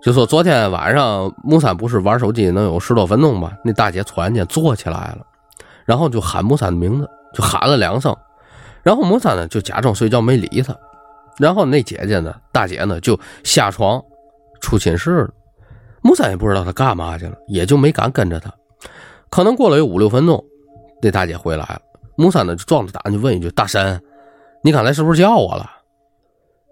[0.00, 3.54] 就说昨天晚上木三不是玩手机能有十多分钟吧？
[3.64, 5.26] 那大姐突然间坐起来了，
[5.84, 8.16] 然后就喊木三的名字，就喊了两声，
[8.82, 10.76] 然后木三呢就假装睡觉没理他，
[11.38, 14.02] 然后那姐姐呢，大姐呢就下床
[14.60, 15.30] 出寝室了，
[16.02, 18.52] 木三也不知道他干嘛去了，也就没敢跟着他。
[19.28, 20.44] 可能过了有五六分钟，
[21.02, 21.80] 那大姐回来了，
[22.16, 24.00] 木三呢就壮着胆就问一句：“大神，
[24.62, 25.70] 你刚才是不是叫我了？”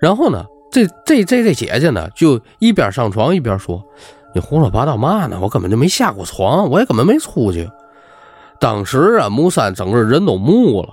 [0.01, 0.45] 然后呢？
[0.71, 3.83] 这这这这姐姐呢，就一边上床一边说
[4.35, 5.39] ：“你胡说八道嘛呢？
[5.41, 7.67] 我根本就没下过床，我也根本没出去。”
[8.61, 10.93] 当时啊，木三整个人都木了，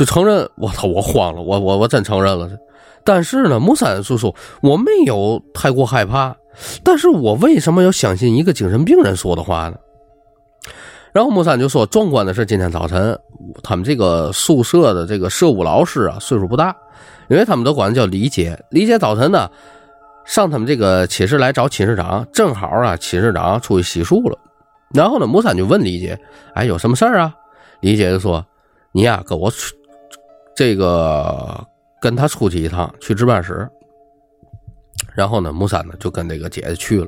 [0.00, 2.48] 就承认：“我操，我慌了，我我我真承认了。”
[3.04, 6.34] 但是呢，木三叔叔，我没有太过害怕，
[6.82, 9.76] 但是我为什么要相信一个精神病人说的话呢？
[11.12, 13.18] 然后木三就说：“壮观的是，今天早晨
[13.62, 16.74] 他们这个宿舍的这个舍务老师啊，岁数不大。”
[17.28, 19.50] 因为他们都管叫李姐，李姐早晨呢
[20.24, 24.38] 上他们这个寝室来找寝室长，正好啊寝室长出去洗漱了，
[24.94, 26.18] 然后呢木三就问李姐，
[26.54, 27.34] 哎有什么事儿啊？
[27.80, 28.46] 李姐就说
[28.92, 29.74] 你呀跟我出
[30.60, 31.66] 这个
[32.02, 33.66] 跟他出去一趟去值班室，
[35.14, 37.06] 然后呢木三呢就跟这个姐姐去了，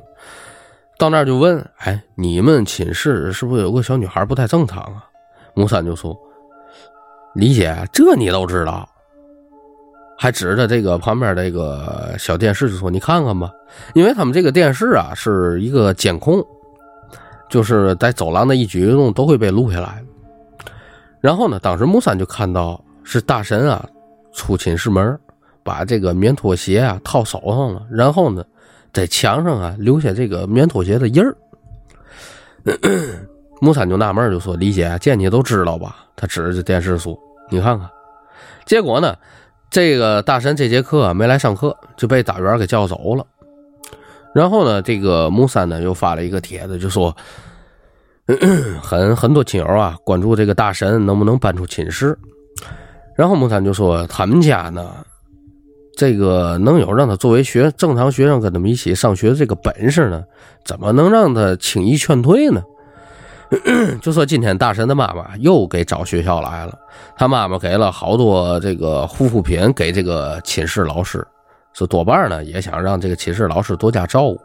[0.97, 5.05] 到那儿就问，哎你们寝室是不是有个小女孩不太正常啊？
[5.53, 6.17] 木三就说
[7.35, 8.89] 李姐这你都知道。
[10.17, 13.51] 还指着这个旁边这个小电视就说：“你看看吧，
[13.93, 16.43] 因为他们这个电视啊是一个监控，
[17.51, 20.03] 就是在走廊的一举一动都会被录下来。
[21.19, 23.87] 然后呢，当时木三就看到是大神啊
[24.33, 25.19] 出寝室门，
[25.63, 28.43] 把这个棉拖鞋啊套手上了，然后呢，
[28.91, 31.35] 在墙上啊留下这个棉拖鞋的印儿。
[33.61, 37.17] 木三就纳闷，就说：“李姐，这你都知道吧？”他指着电视说
[37.49, 37.89] ：“你看看。”
[38.65, 39.15] 结果呢，
[39.69, 43.25] 这个大神这节课没来上课，就被大元给叫走了。
[44.33, 47.15] 然后呢，这个木三呢又发了一个帖子，就说
[48.83, 52.17] ：“很很多亲友啊关注这个大神能不能搬出寝室。”
[53.15, 54.91] 然后木三就说：“他们家呢，
[55.95, 60.23] 这个能有让他作为学正常学生跟他们一起上学的这个本事呢，
[60.65, 62.63] 怎么能让他轻易劝退呢？”
[64.01, 66.75] 就说今天大神的妈妈又给找学校来了，
[67.15, 71.23] 他妈妈给了好多这个护肤品给这个寝室老师，
[71.71, 74.41] 说多半呢也想让这个寝室老师多加照顾。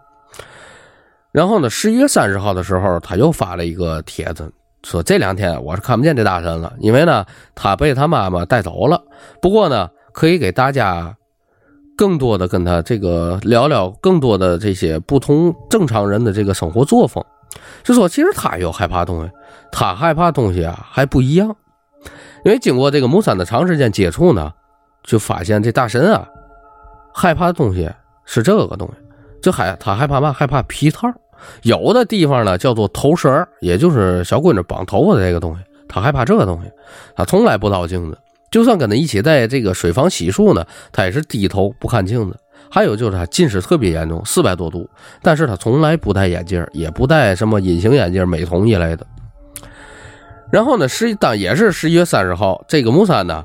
[1.32, 4.52] 然后呢，十一月三十号的时候，他又发了一个帖子，
[4.82, 9.02] 说这两天我是看不见这大神了，因为呢他被他妈妈带走了。
[9.42, 11.16] 不过呢，可以给大家
[11.96, 17.24] 更多的跟他这个聊聊更多的这些不同正常人的这个生活作风。
[17.82, 19.30] 就说其实他有害怕东西，
[19.72, 21.56] 他害怕东西啊还不一样，
[22.44, 24.52] 因为经过这个木三的长时间接触呢，
[25.02, 26.28] 就发现这大神啊
[27.12, 27.90] 害怕的东西
[28.24, 28.94] 是这个东西，
[29.42, 31.08] 就害他害怕嘛，害怕皮套，
[31.62, 36.70] 有的地方呢叫做头绳，也就是小闺女绑头发的这个东西，他害怕这个东西，
[37.16, 38.18] 他从来不照镜子，
[38.50, 42.36] 就算跟他一起在这个水房洗漱呢，他也是低头不看镜子。
[42.70, 44.86] 还有就是他近视特别严重，四百多度，
[45.22, 49.06] 但是他从来不戴眼镜，也不戴什么隐形眼镜、美瞳一类的。
[50.50, 53.42] 然后呢，十当也是十一月三十号，这个木三呢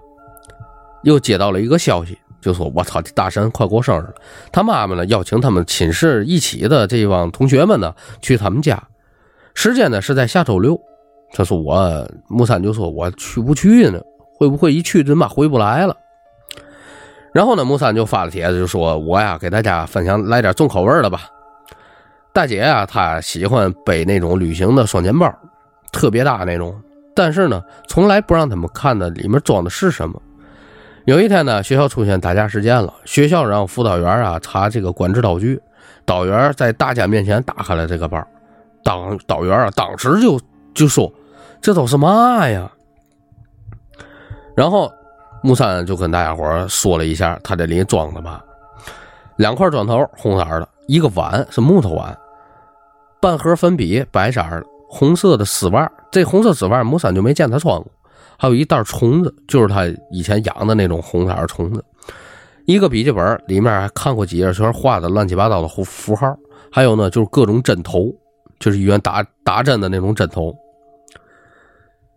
[1.04, 4.14] 又接到了一个消息，就说：“我操，这大神快过生日了，
[4.52, 8.84] 他妈妈呢邀请他们寝室一起的这帮同学们呢去他们家，
[9.54, 10.78] 时间呢是在下周六。”
[11.34, 14.00] 他说：“我木三就说我去不去呢？
[14.38, 15.96] 会不会一去他妈回不来了？”
[17.34, 21.22] 然后呢，木三就发了帖子，就说：“我呀，给大家分享来点重口味的吧。
[22.34, 25.34] 大姐啊，她喜欢背那种旅行的双肩包，
[25.92, 26.76] 特别大那种。
[27.16, 30.22] 但是呢，从来不让他们看的里面装的是什么。
[31.06, 35.62] 有一天呢，学校出现打架事件了，学校让辅导员啊查这个管制刀具，
[36.06, 38.26] 导员在大家面前打开了这个包，
[38.84, 40.40] 当导员啊当时就
[40.74, 41.12] 就说：
[41.62, 42.72] 这都是嘛呀？
[44.56, 44.92] 然后。”
[45.46, 48.42] 木三就跟大家伙说了一下，他这里装的嘛，
[49.36, 52.18] 两块砖头红色的，一个碗是木头碗，
[53.20, 57.86] 半盒粉笔白色的，红色的丝袜，这红色丝袜木三就没见他穿过，
[58.44, 61.82] 还有一袋虫子，就是他以前养的那种红色虫子，
[62.66, 66.38] 一个笔记本里面还看过几页，全是画的乱七八糟的符符号，
[66.70, 68.14] 还有呢就是各种针头，
[68.60, 70.54] 就是医院打打针的那种针头。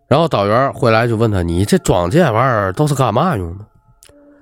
[0.09, 3.63] 然后导员回来就问他：“你这装这玩意儿都是干嘛用的？”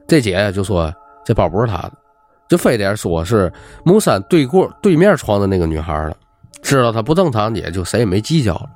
[0.10, 0.92] 这姐就说
[1.24, 1.94] ：“这包不是他的，
[2.50, 6.18] 就非得说是木三对过对面床的那个女孩的。
[6.64, 8.70] 知道他不正常，也就谁也没计较了。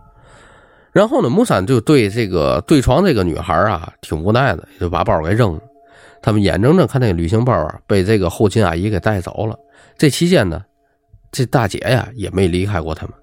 [0.91, 5.60] 然后呢，木三就对这个对床这个女孩啊挺无奈的，就把包给扔了。
[6.21, 9.56] 他们眼睁睁看那个旅行包啊被这个后勤阿姨给带走了。
[9.97, 10.62] 这期间呢，
[11.32, 13.13] 这大姐呀也没离开过他们。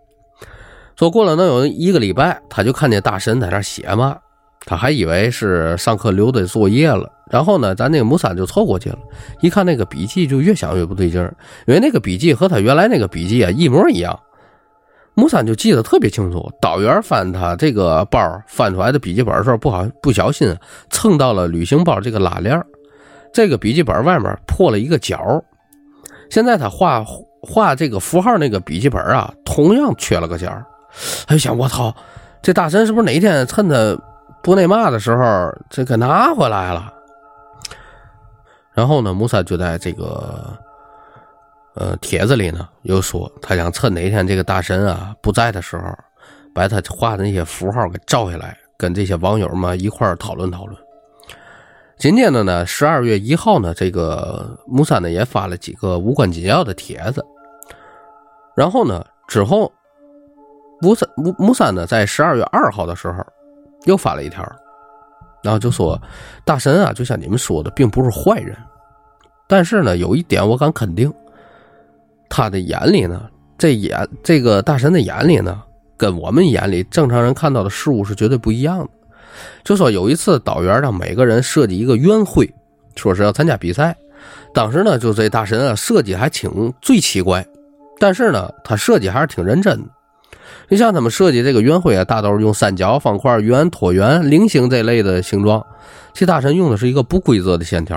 [0.97, 4.17] 说过了能有一个礼拜，他就看见大神在那写嘛，
[4.65, 7.11] 他还以为是上课留的作业了。
[7.31, 8.99] 然后呢，咱那个木三就凑过去了，
[9.41, 14.19] 一看那个笔记，就越想越不对劲儿，因为那个笔记和他原来那个笔记啊一模一样。
[15.17, 20.55] 木三就记得特别清楚，导员翻他这个包翻出来的笔记本的时候，不好不小心
[20.91, 22.63] 蹭到了旅行包这个拉链，
[23.33, 25.43] 这个笔记本外面破了一个角。
[26.29, 27.03] 现在他画
[27.41, 30.53] 画这个符号那个笔记本啊，同样缺了个角。
[31.27, 31.95] 他就想，我操，
[32.43, 33.99] 这大神是不是哪一天趁他
[34.43, 36.93] 不那嘛的时候，这给拿回来了？
[38.75, 40.55] 然后呢，木三就在这个
[41.77, 45.85] 呃帖子里呢，又说他想趁哪天这个大神啊不在的时候，
[46.53, 50.77] 把他画的那些符号给照下来，跟这些网友们一块讨论讨论。
[51.99, 57.25] 紧接着呢，十二月一号呢，这个木三呢也发了几个无关紧要的帖子，
[58.57, 59.73] 然后呢之后。
[60.83, 63.25] 木三木木三呢，在十二月二号的时候，
[63.87, 64.45] 又发了一条，
[65.43, 65.99] 然后就说
[66.45, 68.55] ：“大神啊，就像你们说的，并不是坏人，
[69.49, 71.11] 但是呢，有一点我敢肯定，
[72.29, 73.23] 他的眼里呢，
[73.57, 75.63] 这眼这个大神的眼里呢，
[75.97, 78.89] 跟我们眼里正常人看到的事物是绝对不一样的。
[79.65, 82.53] 就说有一次导员让每个人设计一个圆徽，
[82.95, 83.97] 说是要参加比赛，
[84.55, 87.47] 当时呢，就这大神啊设计还挺最奇怪，
[87.99, 89.89] 但是呢，他设计还是挺认真的。”
[90.69, 95.65] 你像他们设计这个圆徽啊，大都是用三角、方块、圆、椭圆、菱形这类的形状。
[96.13, 97.97] 其大神用的是一个不规则的线条。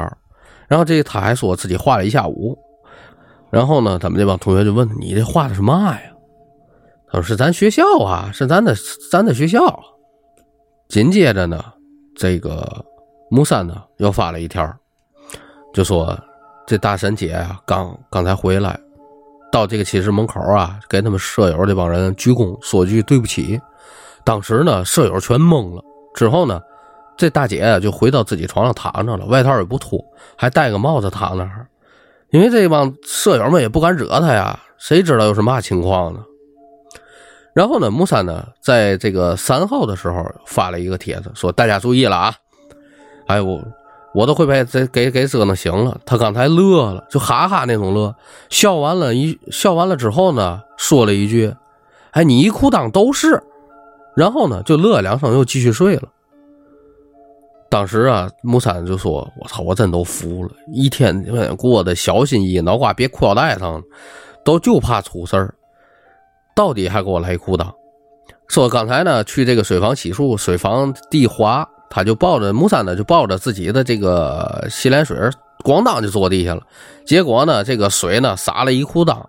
[0.68, 2.56] 然后这他还说自己画了一下午。
[3.52, 6.02] 然后呢，他们这帮同学就问你这画的是嘛呀？
[7.12, 8.76] 他说是咱学校啊，是咱的
[9.12, 9.80] 咱的学校。
[10.88, 11.64] 紧接着呢，
[12.16, 12.86] 这个
[13.30, 14.72] 木三呢又发了一条，
[15.74, 16.18] 就说
[16.68, 18.80] 这大神姐啊刚刚才回来。
[19.52, 23.60] 到这个寝室门口啊，给他们舍友这帮人鞠躬，说句对不起。
[24.24, 25.84] 当时呢，舍友全懵了。
[26.14, 26.62] 之后呢，
[27.18, 30.04] 这大姐就回到自己床上躺着了，外套也不脱，
[30.36, 31.68] 还戴个帽子躺那儿。
[32.32, 36.20] 因为这帮舍友们也不敢惹他呀，谁知道又是嘛情况呢？
[37.54, 42.34] 然后呢，木三呢，在这个三号的时候发了一个帖子，说大家注意了啊！
[43.28, 43.62] 哎我。
[44.12, 46.02] 我都会被这给给折腾醒了。
[46.04, 48.16] 他刚才乐了，就哈哈那种乐，
[48.50, 51.54] 笑完了，一笑完了之后呢，说了一句
[52.12, 53.40] ：“哎，你一裤裆都是。”
[54.18, 56.10] 然后呢，就乐两声，又继续睡了。
[57.70, 61.24] 当时啊，木三就说：“我操，我真都服了，一天
[61.56, 63.82] 过得小心翼翼，脑瓜别裤腰带上，
[64.44, 65.54] 都就怕出事儿，
[66.56, 67.70] 到底还给我来一裤裆。”
[68.50, 71.68] 说刚才呢，去这个水房洗漱，水房地滑。
[71.92, 75.18] 他就抱着木三呢，就抱着自己的这个洗脸水，
[75.66, 76.62] 咣当就坐地下了。
[77.04, 79.20] 结果呢，这个水呢洒了一裤裆。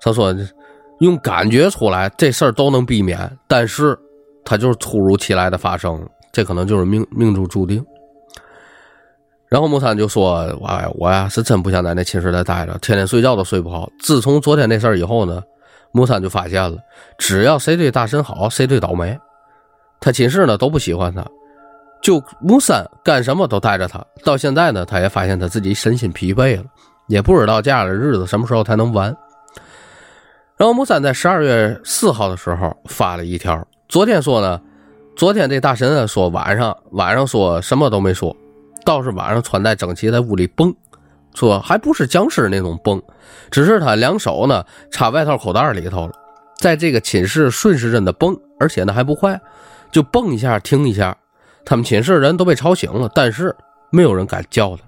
[0.00, 0.34] 他说
[1.00, 3.94] 用感觉出来这事儿都能避免，但是
[4.42, 6.02] 他就是突如其来的发生，
[6.36, 7.82] 这可能就是命命中注定。
[9.48, 13.90] 然后木三就说：“哎，我呀是真不想在那寝室再待着，天天睡觉都睡不好。
[14.00, 15.42] 自从昨天那事儿以后呢，
[15.92, 16.76] 木三就发现了，
[17.16, 19.18] 只要谁对大神好，谁对倒霉。
[19.98, 21.24] 他寝室呢都不喜欢他。”
[22.02, 26.64] 就木三干什么都带着他，到现在呢，他也发现他自己身心疲惫了，
[27.06, 29.16] 也不知道这样的日子什么时候才能完。
[30.58, 34.60] 然后木三在十二月四号的时候发了一条，昨天说呢，
[35.16, 38.36] 昨天这大神啊说晚上晚上说什么都没说，
[38.84, 40.74] 倒是晚上穿戴整齐在屋里蹦，
[41.34, 43.00] 说还不是僵尸那种蹦，
[43.50, 46.12] 只是他两手呢插外套口袋里头了，
[46.58, 49.40] 在这个寝室顺时针的蹦，而且呢还不快，
[49.90, 51.16] 就蹦一下停一下。
[51.64, 53.56] 他们寝室人都被吵醒了，但是
[53.90, 54.82] 没有人敢叫他。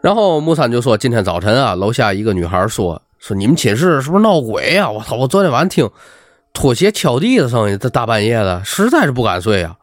[0.00, 4.90] 然后木三就说：“今天早晨啊，楼下一个女孩说说你们寝室是不是闹鬼呀？
[4.90, 5.14] 我操！
[5.16, 5.88] 我昨天晚上听
[6.54, 9.76] 拖鞋敲地的声音，这大半夜的，实在是不敢睡呀，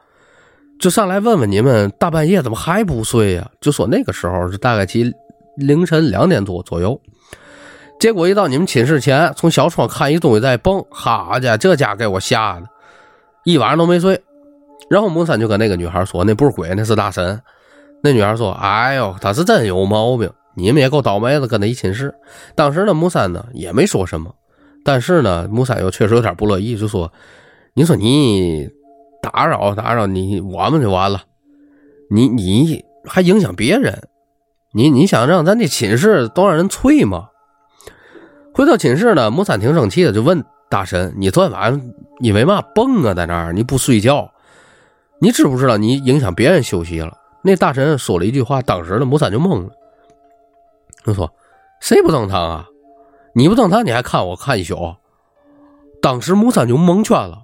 [0.80, 3.48] 就上来问问你们，大半夜怎么还不睡呀？
[3.62, 5.14] 就说那个时候是大概其
[5.58, 7.00] 凌晨两点多左右，
[8.00, 12.64] 结果一到你们寝室前，从小窗看一东西在蹦，好家伙，这家给我吓的，
[13.44, 14.20] 一晚上都没睡。”
[14.90, 17.40] 然后木三就跟那个女孩说：“那不是鬼，那是大神。”
[18.04, 22.14] 那女孩说：“哎呦，他是真有毛病，你们也够倒霉的，跟他一寝室。”
[22.56, 24.34] 当时呢，木三呢也没说什么，
[24.84, 27.12] 但是呢，木三又确实有点不乐意，就说
[27.74, 28.70] ：“你说你
[29.22, 31.24] 打扰打扰你，我们就完了，
[32.10, 34.08] 你你还影响别人，
[34.74, 37.28] 你你想让咱这寝室都让人催吗？”
[38.54, 41.82] 回到寝室呢，木三挺生气的，就问大神：“你昨天晚上
[42.20, 44.30] 因为嘛蹦啊，在那儿你不睡觉？”
[45.24, 47.15] 你知不知道你影响别人休息了？
[47.44, 49.70] 那大神说了一句话，当时的木三就懵了。
[51.04, 51.32] 他说
[51.80, 52.65] ：“谁不正常啊？
[53.34, 54.96] 你不正常，你还看我看一宿。”
[56.02, 57.44] 当时木三就蒙圈了，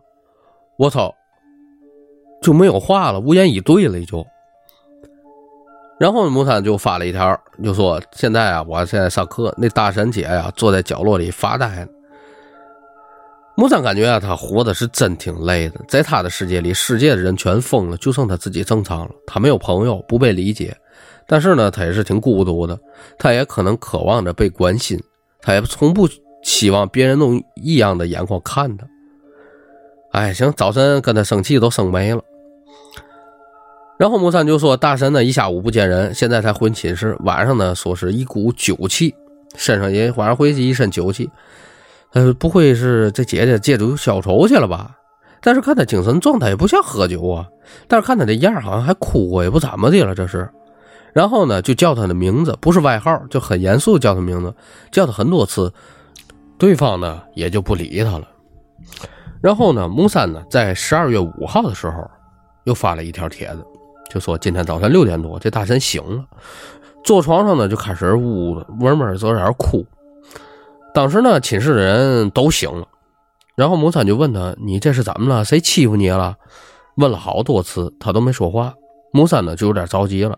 [0.78, 1.13] 我操，
[2.41, 4.26] 就没有话了，无言以对了，就。
[6.00, 11.88] 然后木三就发了一条，就说：“现在啊，我现在上课，那大神姐呀坐在角落里发呆。”
[13.56, 15.80] 木三感觉啊，他活的是真挺累的。
[15.88, 19.12] 在他的世界里，世界的人全疯了，就剩他自己正常了。
[19.26, 20.78] 他没有朋友，不被理解，
[21.26, 22.80] 但是呢，他也是挺孤独的。
[23.17, 25.00] 他也可能渴望着被关心，
[25.41, 26.08] 他也从不
[26.41, 28.88] 希望别人用异样的眼光看他。
[30.12, 32.21] 哎，行，早晨跟他生气都生没了。
[33.97, 37.17] 然后木三就说：“大神呢，一下午不见人，现在才回寝室。
[37.21, 39.13] 晚上呢，说是一股酒气，
[39.56, 41.30] 身上也晚上回去一身酒气。”
[42.13, 44.91] 呃，不会是这姐姐借酒消愁去了吧？
[45.41, 47.45] 但是看她精神状态也不像喝酒啊。
[47.88, 50.16] 但是看她这样，好像还哭过，也不怎么的了。
[50.16, 50.49] 这是，
[51.18, 54.53] 然后呢，就叫他的名字，不是外号，就很严肃叫他名字，
[54.91, 55.74] 叫他很多次，
[56.59, 58.28] 对方呢也就不理他了。
[59.41, 62.07] 然后呢，木三呢在十二月五号的时候
[62.65, 63.65] 又发了一条帖子，
[64.11, 66.24] 就说今天早晨六点多，这大神醒了，
[67.03, 69.84] 坐床上呢就开始呜呜的闷闷在那哭。
[70.93, 72.86] 当时呢，寝室的人都醒了，
[73.55, 75.43] 然后木三就问他：“你这是怎么了？
[75.43, 76.36] 谁欺负你了？”
[76.97, 78.76] 问了好多次，他都没说话。
[79.11, 80.38] 木三呢就有点着急了：“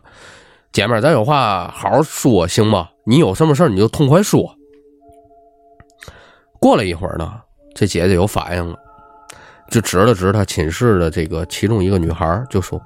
[0.71, 2.89] 姐妹，咱有话好好说，行吗？
[3.03, 4.55] 你有什么事儿你就痛快说。”
[6.61, 7.33] 过了一会儿呢，
[7.73, 8.75] 这姐姐有反应了，
[9.71, 12.79] 就指了指她寝室的这个其中一个女孩，就说：“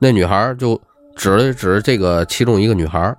[0.00, 0.80] 那女孩就
[1.14, 3.14] 指了指这个其中一个女孩，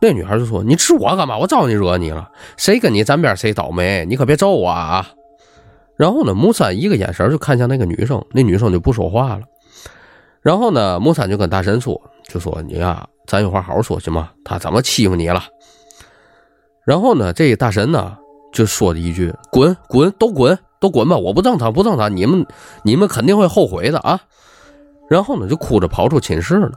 [0.00, 1.36] 那女孩就说：‘你指我干嘛？
[1.36, 2.30] 我招你惹你了？
[2.56, 4.06] 谁跟你沾边谁倒霉？
[4.06, 5.08] 你可别咒我啊！’
[5.96, 9.42] 然后呢，木三一个眼神就看向那个女生，那女生就不说话了。
[10.42, 12.00] 然后呢，木三就跟大神说
[12.32, 14.30] ：‘就说你呀，咱有话好好说行吗？
[14.42, 15.42] 他怎么欺负你了？’
[16.86, 18.16] 然后呢，这大神呢？”
[18.54, 21.16] 就说了一句：“滚滚都滚都滚吧！
[21.16, 22.46] 我不正常不正常，你们
[22.84, 24.20] 你们肯定会后悔的啊！”
[25.10, 26.72] 然后呢，就哭着跑出寝室了。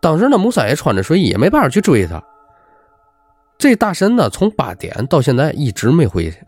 [0.00, 2.22] 当时呢，木三也穿着睡衣，也没办法去追他。
[3.58, 6.38] 这大神呢，从八点到现在一直没回去。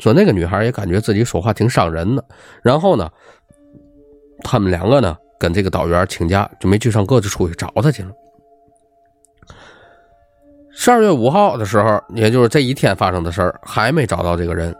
[0.00, 2.24] 说那个女孩也感觉自己说话挺伤人的。
[2.62, 3.08] 然后呢，
[4.40, 8.10] 他们两个呢，跟这个导员请假，就没去上课，就出去找他去了。
[10.70, 14.74] 十二月五号的时候，也就是这一天发生的事儿，还没找到这个人。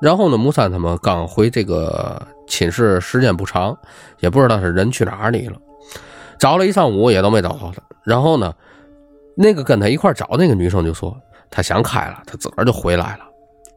[0.00, 3.76] 然后呢，木三他们刚回这个寝室，时间不长，
[4.20, 5.56] 也不知道是人去哪里了。
[6.38, 7.80] 找了一上午也都没找到他。
[8.02, 8.52] 然后呢，
[9.36, 11.16] 那个跟他一块找那个女生就说，
[11.50, 13.24] 她想开了，她自个儿就回来了。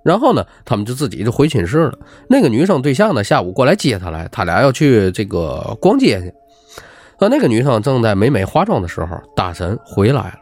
[0.05, 1.97] 然后呢，他们就自己就回寝室了。
[2.29, 6.31] 那个女生对象呢，下午过来接她来，他俩要去这个逛街去。
[7.19, 10.35] 那那个女生正在美美化妆的时候，大神回来了。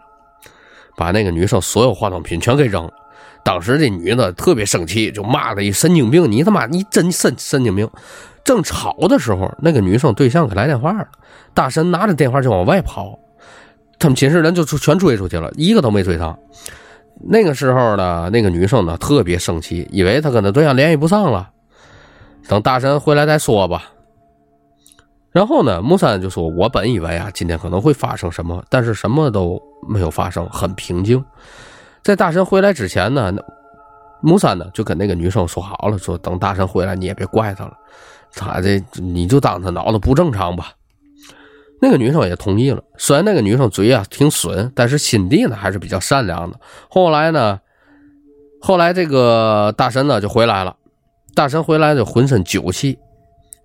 [0.97, 2.91] 把那个女生所有化妆品全给扔了。
[3.43, 7.89] 当时这女的特别生气，就骂她一神经病，你他妈你真神神经病！
[8.43, 11.07] 正吵的时候，那个女生对象给来电话了，
[11.53, 13.17] 大神拿着电话就往外跑，
[13.97, 16.37] 他们寝室人就全追出去了，一个都没追上。
[17.21, 21.49] 那个时候呢，那个女生呢特别生气，以为他跟他对象联系不上了，
[22.47, 23.89] 等大神回来再说吧。
[25.31, 31.23] 然后呢，木三就说：“我本以为啊，今天可能会发生什么，但是什么都没有发生，很平静。
[32.03, 33.33] 在大神回来之前呢，
[34.21, 37.73] 木三呢就跟那个女生说好了，说等大神回来你也别怪他了，
[38.35, 40.71] 他这你就当他脑子不正常吧。
[41.83, 42.81] 那个女生也同意了。
[42.97, 46.57] 虽然那个女生嘴啊挺损，但是心地呢还是比较善良的。
[46.87, 47.59] 后来呢，
[48.61, 50.77] 后来这个大神呢就回来了，
[51.35, 52.97] 大神回来就浑身酒气。”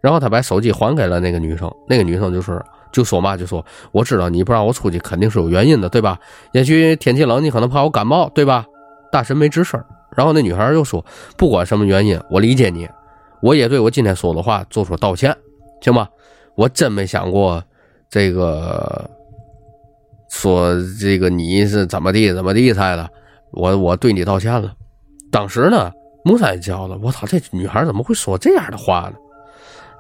[0.03, 2.61] 然后他把手机还给了那个女生，那个女生就是
[2.91, 6.19] ：“就说嘛，就说我知道你不让我出去，肯定是有原因的，对吧？
[6.51, 8.67] 也许天气冷，你可能怕我感冒，对吧？”
[9.13, 9.81] 大神没吱声。
[10.17, 11.05] 然后那女孩又说
[11.39, 12.89] ：“不管什么原因，我理解你，
[13.43, 15.37] 我也对我今天说的话做出道歉，
[15.81, 16.09] 行吗？
[16.57, 17.63] 我真没想过
[18.11, 19.09] 这个，
[20.31, 23.09] 说这个你是怎么地怎么地才的，
[23.53, 24.73] 我我对你道歉了。
[25.31, 25.93] 当时呢，
[26.25, 29.15] 木三叫了，我操，这女孩怎么会说这样的话呢？”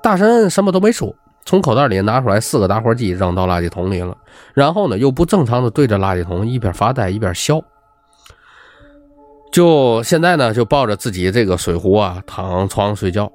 [0.03, 4.17] 大神什么都没说，从口袋里拿出来四个打火机扔到垃圾桶里了，
[4.55, 7.61] 然后呢又不正常的对着垃圾桶一边发呆一边笑。
[9.51, 13.31] 就现在呢就抱着自己这个水壶啊躺床睡觉，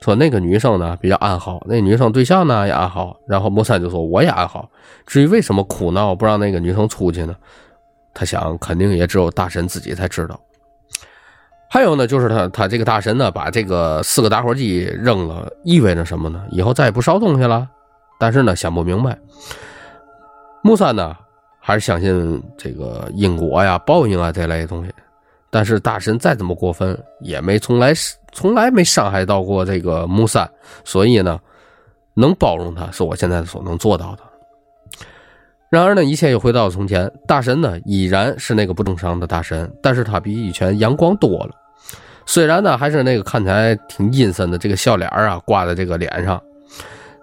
[0.00, 4.68] 说那个女生呢比较安好，那女生对象呢也安好，然后木三就说我也安好。
[5.06, 7.34] 至于为什么哭闹不让那个女生出去呢？
[8.14, 10.38] 他想肯定也只有大神自己才知道。
[11.68, 16.42] 还有呢，就是他他这个大神呢，把这个四个打火机扔了，意味着什么呢？
[16.50, 17.68] 以后再也不烧东西了。
[18.18, 19.18] 但是呢，想不明白。
[20.62, 21.14] 木三呢，
[21.60, 24.92] 还是相信这个因果呀、报应啊这类东西。
[25.56, 27.94] 但是大神再怎么过分，也没从来
[28.30, 30.46] 从来没伤害到过这个木三，
[30.84, 31.40] 所以呢，
[32.12, 34.22] 能包容他是我现在所能做到的。
[35.70, 37.10] 然而呢，一切又回到了从前。
[37.26, 41.54] 大神呢，依然是那个不正常的大神，但是他比以前阳光多了。
[42.26, 46.38] 虽然呢，还是那个看起来挺阴森的这个笑脸啊，挂在这个脸上，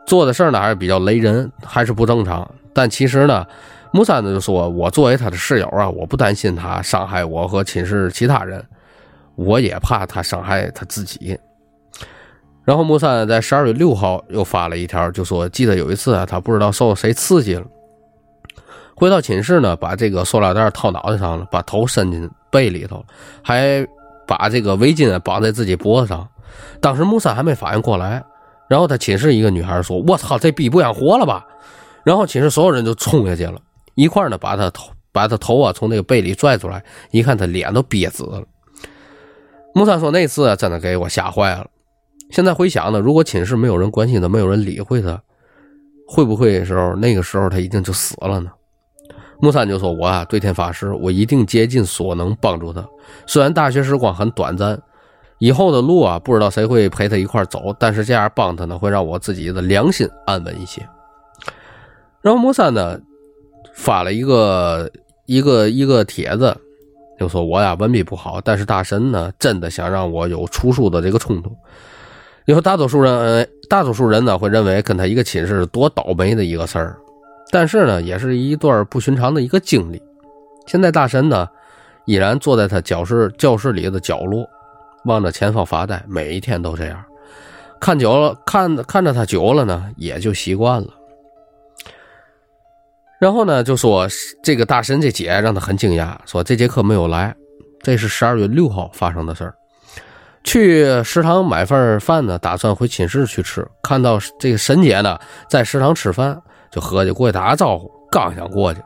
[0.07, 2.49] 做的事呢还是比较雷人，还是不正常。
[2.73, 3.45] 但其实呢，
[3.93, 8.65] 木三呢就说：“我作为他的室友啊，我不担心他伤害我和寝室其他人，
[9.35, 11.37] 我也怕他伤害他自己。”
[12.65, 17.63] 然后木三在十二月六号又发了一条，就说：“记得有一次啊，他不知道受谁刺激了。”
[18.97, 23.05] 回到寝室呢，把这个塑料袋套脑袋上了，把头伸进被里头，
[23.43, 23.85] 还
[24.25, 26.27] 把这个围巾绑在自己脖子上。
[26.81, 28.23] 当时木三还没反应过来，
[28.67, 31.45] 然后他寝室一个女孩说：“我操，这逼不想活了吧？”
[32.03, 33.59] 然后寝室所有人就冲下去了，
[33.95, 38.43] 一块呢把他头把他头啊从那个被里拽出来，一看他脸都憋紫了。
[39.75, 41.67] 木三说：“那次真的给我吓坏了。
[42.29, 45.21] 现在回想呢，如果寝室没有人关心他，没有人理会他，
[46.07, 48.51] 会不会时候那个时候他已经就死了呢？”
[49.41, 52.87] 木三就说：“我啊，对天发誓，我一定竭尽所能帮助他。
[53.25, 54.79] 虽然大学时光很短暂，
[55.39, 60.87] 以后的路啊，不知道谁会陪他一块走，但是这样帮他呢，会让我自己的良心安稳一些。”
[62.21, 62.97] 然后木三呢，
[63.73, 64.89] 发了一个
[65.25, 66.55] 一个一个帖子，
[67.19, 71.55] 就说我呀文笔不好，但是大神呢真的想让我有出书的这个冲动。
[72.45, 76.97] 你说大多数人，大多数人呢会认为跟他一个寝室多倒霉的一个事儿，
[77.51, 80.01] 但是呢也是一段不寻常的一个经历。
[80.67, 81.47] 现在大神呢
[82.05, 84.45] 依然坐在他教室教室里的角落，
[85.05, 87.03] 望着前方发呆，每一天都这样。
[87.79, 90.87] 看久了，看看着他久了呢，也就习惯了。
[93.23, 94.05] 然后呢，就说
[94.43, 97.33] 这个大神这姐让他很惊讶，说这节课没有来，
[97.81, 99.55] 这是十二月六号发生的事儿。
[100.43, 103.65] 去食堂买份饭呢，打算回寝室去吃。
[103.81, 105.17] 看到这个沈姐呢
[105.49, 106.37] 在食堂吃饭，
[106.69, 107.89] 就合计过去打个招呼。
[108.11, 108.81] 刚想过去，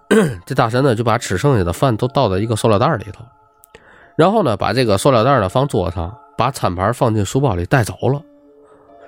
[0.44, 3.24] 这大神呢就把吃剩下的饭都倒在一个塑料袋里头，
[4.18, 8.20] 然后呢把这个塑料袋呢放桌上，把餐盘放进书包里带走了。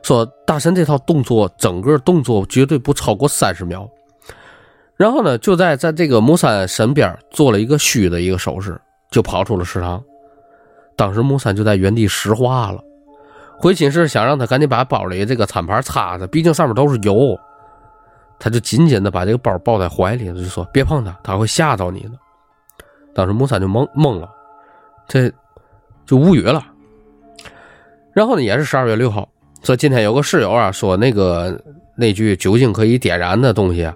[0.03, 3.87] 说大神这套动作，整个动作绝对不超过三十秒。
[4.97, 8.81] 然后呢，就在在这个木三身边做了一个虚的一个手势，
[9.11, 10.03] 就跑出了食堂。
[10.97, 12.81] 当时木三就在原地石化了。
[13.59, 17.37] 回寝室想让他赶紧把包里这个餐盘擦擦，毕竟上面都是油。
[18.39, 22.11] 他就紧紧的把这个包抱在怀里，就说：“别碰它，他会吓到你的。”
[23.15, 24.29] 当时木三就懵懵了，
[25.09, 25.33] 这
[26.05, 26.65] 就无语了。
[28.13, 29.29] 然后呢，也是十二月六号，
[29.63, 31.61] 说今天有个室友啊说那个
[31.97, 33.95] 那句酒精可以点燃的东西啊。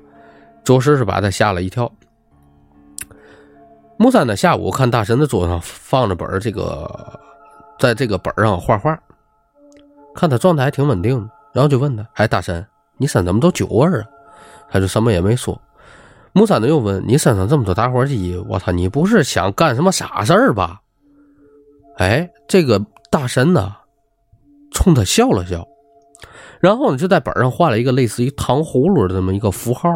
[0.68, 1.90] 着实是把他吓了一跳。
[3.96, 7.18] 木三呢，下午看大神的桌上放着本这个，
[7.78, 8.94] 在这个本上画画，
[10.14, 11.16] 看他状态还挺稳定，
[11.54, 12.66] 然后就问他：“哎，大神，
[12.98, 14.04] 你身上怎么都酒味啊？”
[14.68, 15.58] 他就什么也没说。
[16.34, 20.82] 木三呢又问：“你身上这么多打火机，我操，你不是想干什么傻事儿吧？”
[21.96, 22.78] 哎，这个
[23.10, 23.74] 大神呢，
[24.70, 25.66] 冲他笑了笑，
[26.60, 29.88] 然后呢就在本上画了一个类似于糖葫芦的这么一个符号。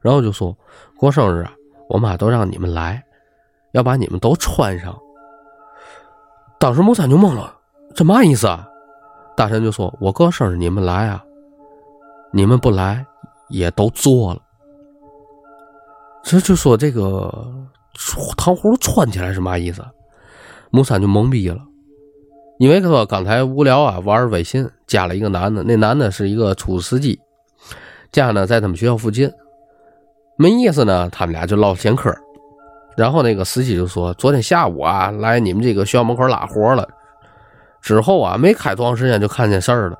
[0.00, 0.56] 然后就说
[0.96, 1.52] 过生日啊，
[1.88, 3.02] 我妈都让你们来，
[3.72, 4.98] 要把你们都穿上。
[6.58, 7.54] 当时木三就懵了，
[7.94, 8.66] 这嘛意思啊？
[9.36, 11.24] 大神就说：“我过生日你们来啊，
[12.32, 13.06] 你们不来
[13.48, 14.40] 也都做了。”
[16.22, 17.32] 这就说这个
[18.36, 19.82] 糖葫芦穿起来是嘛意思？
[20.70, 21.58] 木三就懵逼了，
[22.58, 27.18] 因为他说刚才无聊啊，玩微信加了一个男的，那男的是一个出租司机，
[28.12, 29.32] 家呢在他们学校附近。
[30.40, 32.10] 没意思呢，他们俩就唠闲嗑，
[32.96, 36.88] 然后那个司机就说：“昨天下午啊，来你们这个学校门口拉活了，
[37.82, 39.98] 之后啊，没开多长时间就看见事儿了，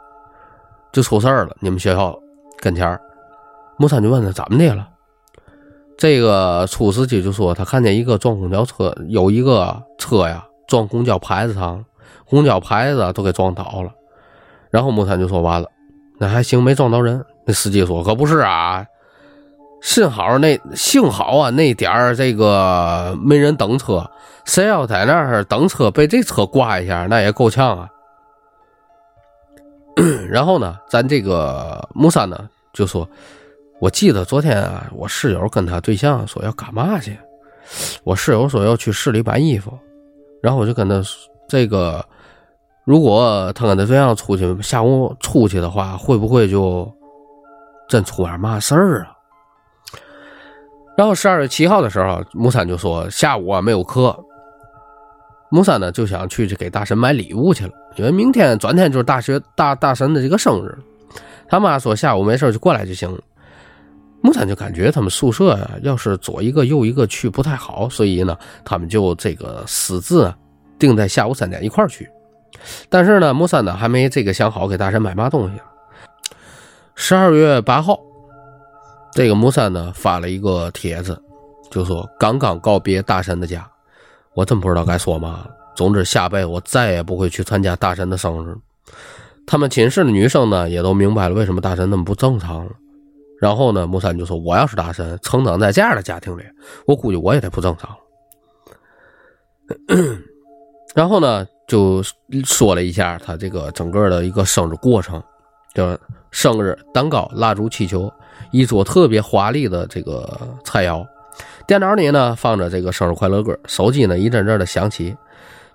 [0.93, 1.55] 就出事儿了。
[1.61, 2.19] 你们学校
[2.59, 2.99] 跟前儿，
[3.77, 4.89] 木三就问他怎么的了。
[5.99, 11.85] 这个出司机就说他看见一个撞公交车，有一个车呀撞公交牌子上，
[12.25, 13.91] 公交牌子都给撞倒了。
[14.71, 15.69] 然后木三就说完了，
[16.19, 17.23] 那还行，没撞到人。
[17.45, 18.87] 那司机说可不是啊。”
[19.81, 24.09] 幸好那幸好啊，那点儿这个没人等车，
[24.45, 27.89] 谁要在那儿等车被这车刮一下，那也够呛啊。
[30.29, 33.09] 然后呢，咱这个木三呢就说
[33.81, 37.19] ：“我记得昨天啊，我室友跟他对象说要干嘛去？
[38.05, 39.77] 我室友说要去市里买衣服，
[40.43, 41.03] 然后我就跟他
[41.49, 42.05] 这个，
[42.85, 46.91] 如果他跟他对象出去下午出去的话，会不会就
[47.89, 49.17] 真出点嘛事儿啊？”
[51.01, 54.15] 然后十二月七号的时候，木三就说下午啊没有课。
[55.49, 60.79] 木三呢就想去给大神买礼物去了，因为明天转天就是大学大大神的这个生日。
[61.49, 63.19] 他妈说下午没事就过来就行。
[64.21, 70.31] 木三就感觉他们宿舍啊，要是左一个右一个去不太好，所以呢，他们就这个私自
[70.79, 72.07] 定在下午三点一块去。
[72.91, 75.59] 但是呢，木三呢还没这个想好给大神买嘛东西。
[76.95, 77.99] 十二月八号。
[79.13, 81.21] 这个木三呢发了一个帖子，
[81.71, 83.69] 就说刚刚告别大神的家，
[84.35, 85.47] 我真不知道该说嘛。
[85.75, 88.55] 总之，下辈子我再也不会去参加大神的生日。
[89.47, 92.71] 他们寝室的女生呢也都明白了为什么大神那么不正常了。
[93.41, 96.43] 然后呢，木三就说：“我要是大神，成长在这样的家庭里，
[96.87, 97.97] 我估计我也得不正常。”
[100.95, 102.03] 然后呢，就
[102.45, 105.23] 说了一下他这个整个的一个生日过程，
[105.75, 105.99] 就是
[106.31, 108.13] 生日蛋糕、蜡烛、气球。
[108.51, 111.07] 一桌特别华丽的这个菜肴，
[111.67, 115.17] 电脑里呢放着这个生日快乐歌，手机呢一阵阵的响起，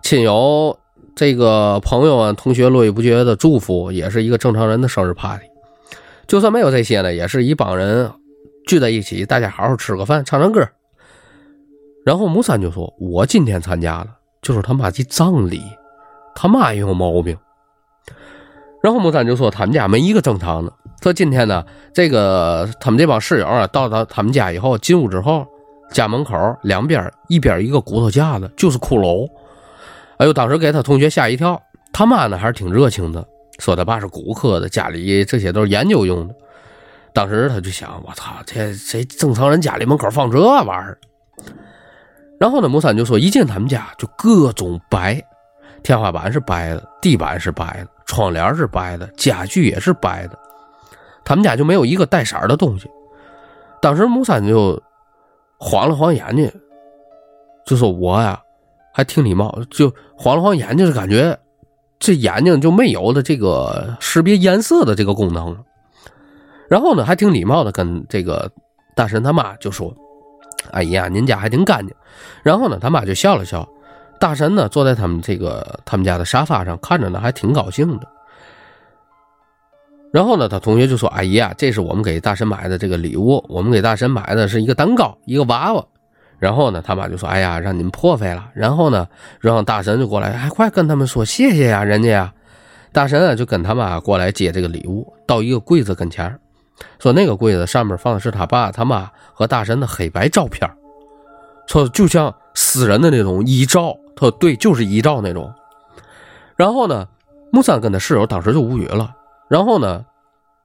[0.01, 0.77] 亲友、
[1.15, 5.45] 这个朋友啊、同学络绎不绝的祝福，也是一个正常人的生日 party。
[6.27, 8.11] 就算没有这些呢，也是一帮人
[8.67, 10.67] 聚在一起，大家好好吃个饭，唱唱歌。
[12.05, 14.07] 然后木三就说：“我今天参加了，
[14.41, 15.61] 就是他妈的葬礼，
[16.35, 17.37] 他妈也有毛病。”
[18.83, 20.71] 然后木三就说：“他们家没一个正常的。”
[21.05, 25.45] 说今天呢，这个他们这帮室友啊，到他他们家以后，进屋之后，
[25.91, 29.29] 家门口两边一边一个骨头架子，就是骷髅。
[30.17, 31.61] 哎呦，当时给他同学吓一跳。
[31.93, 33.23] 他妈呢还是挺热情的，
[33.59, 36.33] 说他爸是骨科的，家里这些都是研究用的。
[37.13, 40.97] 当时他就想，我操，这谁正常人家里门口放这玩意儿？
[42.39, 45.23] 然后呢，木三就说，一进他们家就各种白，
[45.83, 50.39] 天花板是白的，地板是白的，窗帘是白的，家具也是白的。
[51.25, 52.89] 他们家就没有一个带色的东西。
[53.81, 54.81] 当时木三就
[55.57, 56.49] 晃了晃眼睛，
[57.65, 58.41] 就说我呀
[58.93, 61.37] 还挺礼貌，就晃了晃眼睛，就感觉
[61.99, 65.57] 这眼睛就没有了这个识别颜色的这个功能。
[66.67, 68.49] 然后呢，还挺礼貌的跟这个
[68.95, 69.93] 大神他妈就说
[70.71, 71.95] ：“哎呀，您家还挺干净。”
[72.41, 73.67] 然后呢，他妈就笑了笑。
[74.19, 78.07] 大神呢，坐在他们这个他们家的沙发上，看着呢还挺高兴的。
[80.15, 83.43] 然后呢，他同学就说：“阿姨啊，这是我们给大神买的这个礼物。
[83.49, 85.85] 我们给大神买的是一个蛋糕，一个娃娃。”
[86.39, 89.05] 然后呢，他妈就说：“哎呀，让你们破费了。”然后呢，
[89.41, 92.33] 让大神就过来，还快跟他们说谢谢呀，人家呀。
[92.93, 96.39] 大神啊，就跟他妈过来接这个礼物，到一个柜子跟前
[96.97, 100.65] 说那个柜子上面放的是他爸、他妈和大神的黑白照片
[101.67, 103.93] 说就像私人的那种遗照。
[104.15, 105.53] 他说对，就是遗照那种。
[106.55, 107.05] 然后呢，
[107.51, 109.13] 木三跟他室友当时就无语了。
[109.47, 110.05] 然后呢，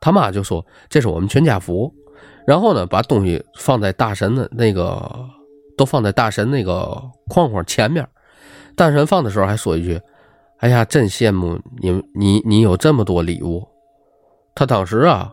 [0.00, 1.92] 他妈就说这是我们全家福。
[2.46, 5.28] 然后呢，把东西放在大神的那个，
[5.76, 8.06] 都放在大神那个框框前面。
[8.74, 10.00] 大神放的时候还说一句
[10.58, 13.66] ：“哎呀，真羡慕你，你你有这么多礼物。”
[14.54, 15.32] 他当时啊。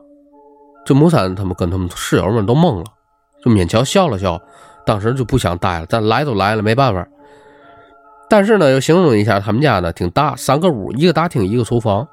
[0.85, 2.85] 这木三他们跟他们室友们都懵了，
[3.43, 4.41] 就勉强笑了笑，
[4.85, 5.85] 当时就不想待了。
[5.89, 7.05] 但来都来了，没办法。
[8.29, 12.07] 但是呢，又形容一下他们家呢，挺大，三个屋，一个大厅，一个厨房。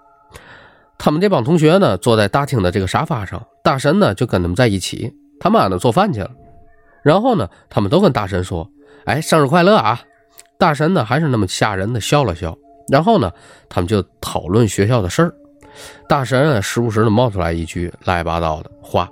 [0.99, 5.12] 他们这帮同学呢，坐在大厅的这个沙发上，大神呢就跟他们在一起。
[5.40, 6.30] 他妈呢做饭去了，
[7.03, 8.70] 然后呢，他们都跟大神说
[9.05, 10.01] ：“哎，生日快乐啊！”
[10.57, 12.57] 大神呢还是那么吓人的笑了笑，
[12.88, 13.30] 然后呢，
[13.68, 15.34] 他们就讨论学校的事儿。
[16.09, 19.09] 大神啊，时不时的冒出来一句乱七八糟的话，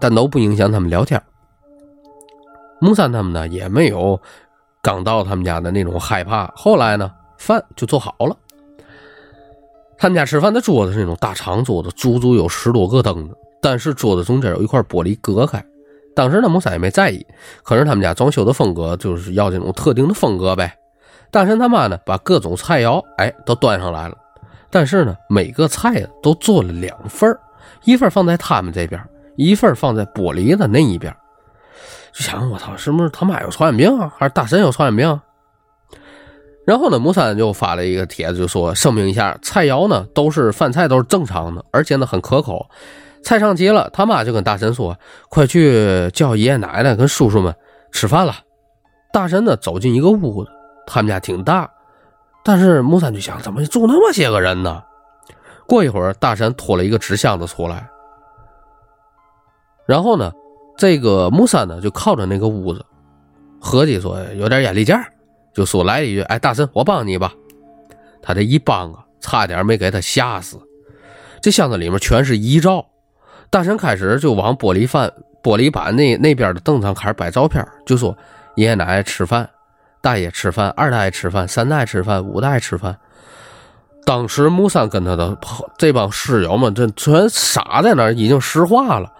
[0.00, 1.22] 但都不影响他们聊天。
[2.80, 4.20] 木三他们呢，也没有
[4.82, 6.52] 刚到他们家的那种害怕。
[6.56, 8.36] 后来呢，饭就做好了。
[10.00, 15.62] 他们家吃饭的桌子是那种大长桌子，足足有十多个凳子，但是桌子中间有一块玻璃隔开。
[16.16, 17.24] 当时呢，木三也没在意，
[17.62, 20.74] 可是他们家装修的风格就是要这种特定的风格呗。
[21.30, 24.16] 大神他妈呢，把各种菜肴哎都端上来了。
[24.70, 27.38] 但是呢，每个菜都做了两份
[27.84, 28.98] 一份放在他们这边，
[29.36, 31.14] 一份放在玻璃的那一边。
[32.10, 34.10] 就想我操，是不是他妈有传染病啊？
[34.16, 35.20] 还是大神有传染病？
[36.66, 42.68] 然后呢，木三就发了一个帖子，就说声明一下，菜肴呢都是饭菜都是正常的，而且呢很可口。
[43.22, 44.96] 菜上齐了，他妈就跟大神说
[45.28, 47.54] ：“快去叫爷爷奶奶跟叔叔们
[47.92, 48.34] 吃饭了。”
[49.12, 50.50] 大神呢走进一个屋子，
[50.86, 51.68] 他们家挺大。
[52.44, 54.82] 但是木三就想，怎么住那么些个人呢？
[55.66, 57.88] 过一会儿，大神拖了一个纸箱子出来，
[59.86, 60.32] 然后呢，
[60.76, 62.84] 这个木三呢就靠着那个屋子，
[63.60, 65.12] 合计说有点眼力劲儿，
[65.52, 67.32] 就说来一句：“哎，大神，我帮你吧。”
[68.22, 70.58] 他这一帮啊，差点没给他吓死。
[71.40, 72.86] 这箱子里面全是遗照，
[73.48, 78.16] 大神开始就往玻璃饭、玻璃板那那边的凳上开始摆照片，就说
[78.56, 79.48] 爷爷奶奶吃饭。
[80.02, 82.98] 大爷吃饭，二大爷吃饭，三大爷吃饭，五大爷吃饭。
[84.06, 85.36] 当时木三跟他的
[85.76, 89.12] 这帮室友们，这全傻在那，已经石化了。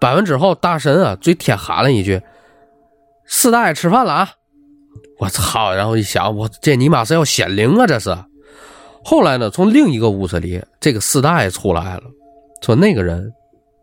[0.00, 2.22] 摆完之后，大神啊，最天喊了一句
[3.26, 4.30] ：“四大爷吃饭了啊！”
[5.18, 5.72] 我操！
[5.72, 7.86] 然后一想，我这尼玛是要显灵啊！
[7.86, 8.16] 这是。
[9.04, 12.02] 后来呢，从另一个屋子里，这个四大爷出来了，
[12.60, 13.32] 说那个人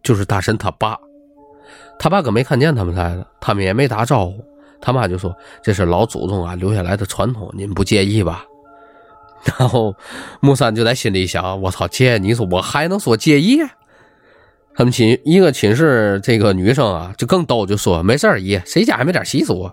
[0.03, 0.97] 就是大神他爸。
[1.97, 4.43] 他爸可没看见他们来的，他们也没打招呼。
[4.82, 8.45] 他妈就说：“这是老祖宗啊留下来的传统，您不介意吧？”
[9.59, 9.93] 然后
[10.41, 13.59] 木三就在心里想：“我操，姐，你说我还能说介意？”
[14.75, 19.69] 他们寝一个寝室这个女生啊，就更逗，就说：“没事儿，姨，谁家还没点习俗？”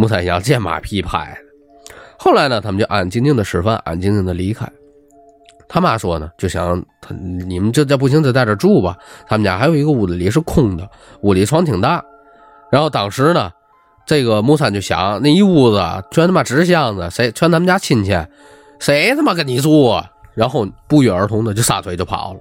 [0.00, 4.66] 木三想：“这马屁拍的。”后来呢，他们就安安静静的吃饭，安安静静的离开。
[5.68, 8.96] 他妈说呢，就想他你们这这不行，就在这住吧。
[9.28, 10.88] 他们家还有一个屋子里是空的，
[11.20, 12.02] 屋里床挺大。
[12.70, 13.52] 然后当时呢。
[14.06, 15.80] 这个木三就想，那一屋子
[16.10, 18.10] 全他妈纸箱子，谁全他们家亲戚，
[18.80, 19.86] 谁他妈跟你住？
[19.86, 20.10] 啊？
[20.34, 22.40] 然后不约而同的就撒腿就跑了。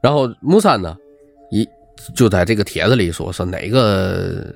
[0.00, 0.96] 然后木三呢，
[1.52, 1.68] 一
[2.12, 4.52] 就在这个帖子里说，说哪个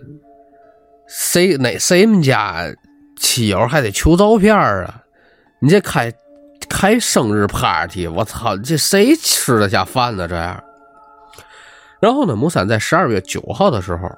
[1.07, 2.75] 谁哪谁们家
[3.19, 5.03] 亲友还得求照片啊？
[5.61, 6.13] 你这开
[6.69, 10.27] 开生日 party，我操，这谁吃得下饭呢？
[10.27, 10.63] 这样。
[12.01, 14.11] 然后呢，木三在十二月九号的时候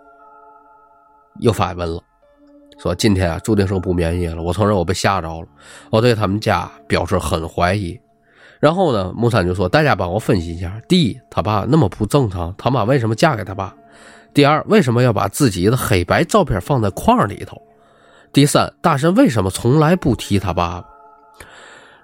[1.40, 2.02] 又发文了，
[2.78, 4.42] 说今天啊注定是不眠夜了。
[4.42, 5.46] 我承认我被吓着了，
[5.90, 8.00] 我对他们家表示很怀疑。
[8.60, 13.74] 然后呢，木三就说：“大家帮我分析一下，第一，他爸那么不正常，他妈为什么嫁给他爸？
[14.34, 17.56] 第二，为什么要把自己的黑白照片放在框里头？
[18.32, 20.88] 第三，大神为什么从来不提他爸爸？”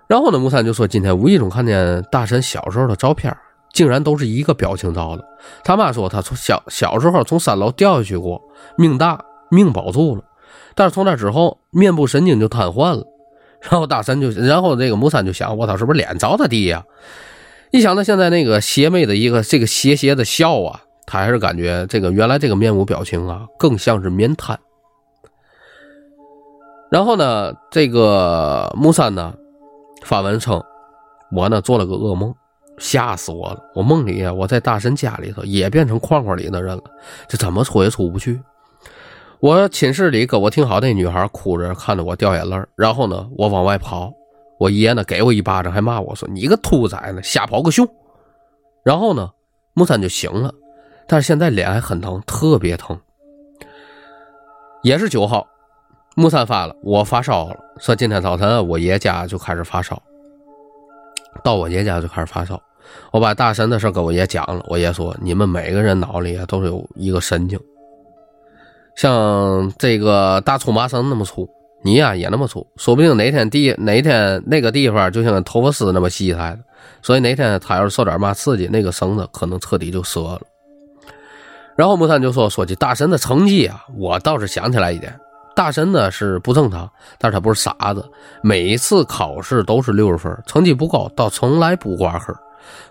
[0.09, 3.37] 然后呢，木三就说：“今天无意中看见大神小时候的照片。”
[3.73, 5.25] 竟然都是一个表情照的。
[5.63, 8.43] 他妈说他从小小时候从三楼掉下去过，
[8.77, 10.25] 命大命保住了，
[10.75, 13.05] 但是从那之后面部神经就瘫痪了。
[13.61, 16.83] 然后大神就，然后这个木三就想，我操，是不是脸着他地呀？
[17.71, 24.57] 一想到现在那个邪魅的一个这个邪邪的笑啊，他还是感觉这个原来这个面部表情啊更像是面瘫。
[26.89, 29.35] 然后呢，这个木三呢
[30.05, 30.63] 发文称，
[31.33, 32.33] 我呢做了个噩梦。
[32.79, 33.63] 吓死我了！
[33.75, 36.85] 我梦里啊，我在大神家里头也变成框框里的人了，
[37.29, 38.41] 这怎么出也出不去。
[39.41, 44.11] 我寝室里跟我挺好那女孩哭着看着我掉眼泪，然后呢，我往外跑，
[44.59, 47.87] 我爷呢给我一巴掌，还骂我说：“你个兔崽子，瞎跑个熊！”
[48.83, 49.29] 然后呢，
[49.75, 50.51] 木三就醒了，
[51.11, 52.97] 但是现在脸还很疼，特别疼。
[54.85, 55.45] 也是九号，
[56.15, 60.01] 木三发了，我发烧了，说今天早晨我爷家就开始发烧，
[61.43, 62.63] 到我爷家就开始发烧。
[63.11, 67.59] 我把大神的事跟我爷讲了，我爷说：“你们每个人脑里啊都有一个神经，
[68.95, 71.51] 像这个大粗麻绳那么粗，
[71.83, 76.61] 你呀也那么粗，说不定哪天地哪天那个地方就像头发丝那么细才的，
[77.03, 80.43] 所以哪天他要是受点嘛刺激，那个绳子可能彻底就折了。”
[81.81, 85.19] 然后木三就说：“说起大神的成绩啊，我倒是想起来一点，
[85.57, 86.87] 大神呢是不正常，
[87.19, 88.07] 但是他不是傻子，
[88.43, 92.37] 每一次考试都是六十分，成绩不高，倒从来不挂科。”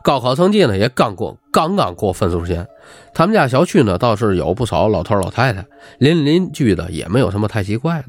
[0.02, 2.68] 高考成绩呢也刚过，刚刚过分数线。
[3.14, 5.64] 他们家小区呢倒是有不少老头老太太，
[6.00, 8.06] 邻邻居的也没有什么太奇怪的。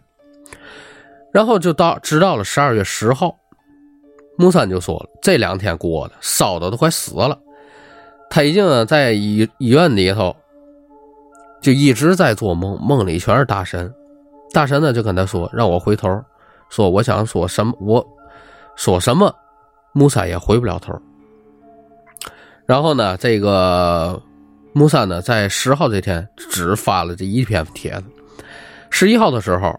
[1.30, 3.36] 然后就到直到了十二月十号，
[4.38, 7.38] 木三就说了，这两天过的烧的都快死了。
[8.30, 10.34] 他已经在医医院里头，
[11.60, 13.92] 就一直在做梦，梦里全是大神。
[14.52, 16.08] 大神呢就跟他说，让我回头，
[16.68, 18.06] 说我想说什么，我
[18.76, 19.34] 说什么，
[19.92, 20.92] 木三也回不了头。
[22.66, 24.20] 然后呢，这个
[24.72, 28.04] 木三呢，在十号这天只发了这一篇帖子。
[28.90, 29.78] 十一号的时候，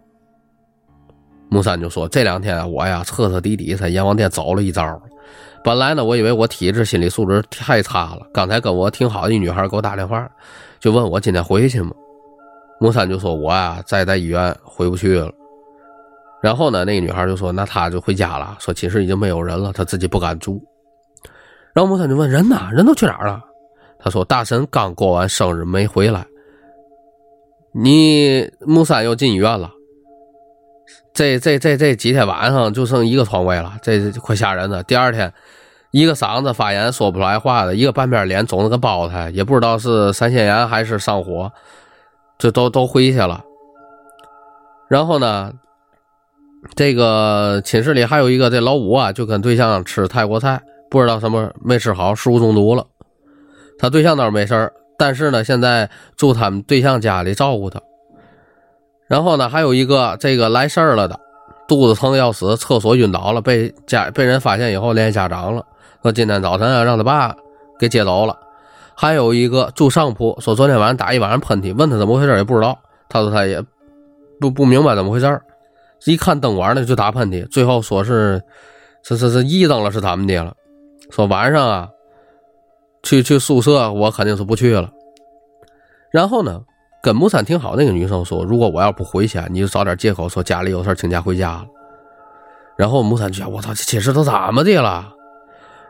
[1.49, 5.01] 木三就说：“这两天我呀，彻彻底底在阎王殿走了一遭。
[5.63, 8.25] 本来呢，我以为我体质、心理素质太差了。
[8.33, 10.29] 刚才跟我挺好的一女孩给我打电话，
[10.81, 11.91] 就问我今天回去吗？
[12.79, 15.31] 木三就说：我呀，在在医院回不去了。
[16.41, 20.59] 然后呢，那个女孩就说：那他就回家了，说寝室已经没有人了，他自己不敢住。”
[21.73, 22.67] 然后木三就问人呢？
[22.73, 23.39] 人都去哪儿了？
[23.99, 26.25] 他说大神刚过完生日没回来。
[27.73, 29.69] 你木三又进医院了。
[31.13, 34.81] 这这这这几天晚上就剩一个床位了，这快吓人了。
[34.81, 35.31] 第二天，
[35.91, 41.51] 一个嗓子发炎说不出来话的，一个半边脸肿的跟包子，也不知道是腮腺炎还是上火，
[42.37, 43.43] 这都都回去了。
[44.87, 45.51] 然后呢，
[46.75, 50.61] 这个寝室里还有一个这老五啊，就跟对象吃泰国菜。
[50.89, 52.85] 不知道什么没吃好，食物中毒了。
[53.79, 57.81] 他对象倒是没事但是呢，现在住他们对象家里照顾他。
[59.07, 61.17] 然后呢，还有一个这个来事儿了的，
[61.65, 65.65] 肚子疼的要死，厕所晕倒了，被家被人发现以后联系家长了，
[66.01, 67.35] 说今天早晨啊让他爸
[67.79, 68.37] 给接走了。
[68.93, 72.77] 还有一个住上铺，说昨天晚上打一晚上喷嚏，问他怎么回事也不知道。
[73.09, 73.63] 他说他也
[74.39, 75.41] 不不明白怎么回事
[76.05, 78.41] 一看灯管呢就打喷嚏，最后说是
[79.03, 80.53] 是是是一灯了是他们的了。
[81.09, 81.89] 说晚上啊，
[83.03, 84.89] 去去宿舍，我肯定是不去了。
[86.11, 86.61] 然后呢，
[87.01, 91.65] 跟木三挺好那个女生说，如果我要不回去，你就找点借口说家里有事请假回家了。
[92.77, 95.11] 然后木三就想，我操，这寝室都怎么的了？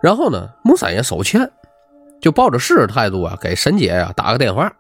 [0.02, 1.50] 然后呢，木三也手欠，
[2.20, 4.74] 就抱着试试态度啊，给沈姐呀打个电话。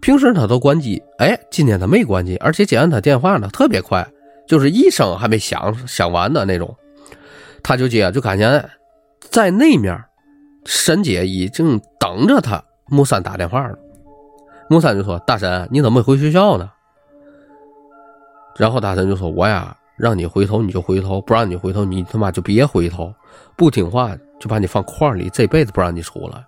[0.00, 4.06] 平时他都关机，哎，今天他没关机，而且接完他电话呢特别快，
[4.46, 6.76] 就是一声还没响响完的那种，
[7.62, 8.68] 他就接，就感觉。
[9.30, 9.98] 在那面，
[10.66, 13.76] 沈姐已经等着他木三打电话了。
[14.68, 16.70] 木三就说：“大神，你怎么没回学校呢？”
[18.56, 23.14] 然后大神就说：“我呀，让你回头你就回头，不让你回头你他妈就别回头，
[23.56, 26.44] 不听话就把你放框里，这辈子不让你出来。”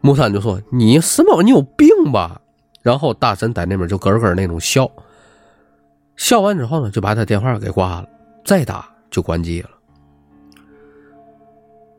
[0.00, 1.42] 木三就说：“你什么？
[1.42, 2.40] 你有病吧？”
[2.82, 4.88] 然后大神在那边就咯咯那种笑，
[6.16, 8.08] 笑完之后呢，就把他电话给挂了，
[8.44, 9.70] 再打就关机了。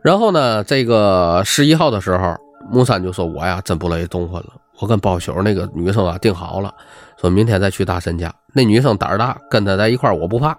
[0.02, 2.38] 然后呢，这个十一号的时候，
[2.72, 4.54] 木三就说：“我呀，真不乐意动婚了。
[4.80, 6.74] 我跟包宿那个女生啊定好了，
[7.20, 8.34] 说明天再去大神家。
[8.54, 10.58] 那女生胆儿大，跟他在一块儿我不怕。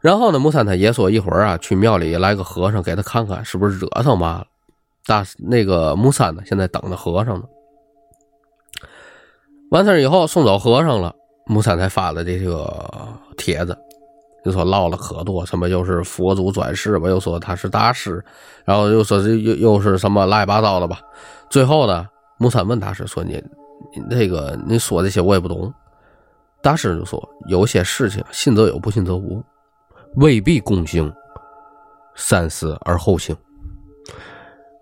[0.00, 4.46] 然后呢，木三他爷说一会儿啊，去庙里来个和尚给他看看是不是惹上嘛了。
[5.06, 7.44] 大那个木三呢，现在等着和尚呢。
[9.70, 11.14] 完事儿以后送走和尚了，
[11.46, 12.88] 木三才发了这个
[13.36, 13.76] 帖子。”
[14.44, 18.24] 就说唠了可多，什么又是佛祖转世吧，又说他是大师，
[18.64, 21.00] 然后又说又又是什么乱七八糟的吧。
[21.50, 22.06] 最后呢，
[22.38, 23.42] 木三问大师说：“你，
[23.94, 25.72] 你这个你说这些我也不懂。”
[26.62, 29.42] 大师就说：“有些事情信则有，不信则无，
[30.16, 31.12] 未必共行。
[32.14, 33.36] 三思而后行。”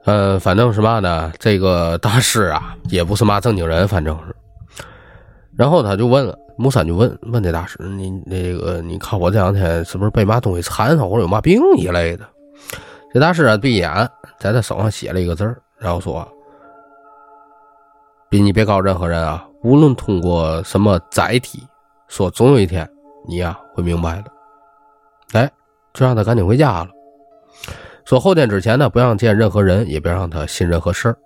[0.07, 4.35] 嗯，反正是嘛呢，这个大师啊，也不是嘛正经人，反正是。
[5.57, 6.39] 然后他就问了。
[6.59, 12.27] 木三就问问这大师：“你那个，你看我这两天是不是被嘛东西缠上，或者有嘛病一类的？”
[13.13, 13.91] 这大师啊闭眼，
[14.39, 16.27] 在他手上写了一个字然后说
[18.29, 21.67] ：“别你别告诉任何人啊，无论通过什么载体，
[22.09, 22.89] 说总有一天
[23.29, 24.31] 你呀会明白的。”
[25.33, 25.51] 哎，
[25.93, 26.89] 就让他赶紧回家了。
[28.05, 31.17] 说后天之前呢，不让见任何人，也别让他信任何事儿。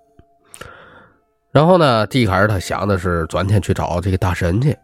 [1.50, 4.76] 然后呢，第一开始他想的是转天去找这个大神去。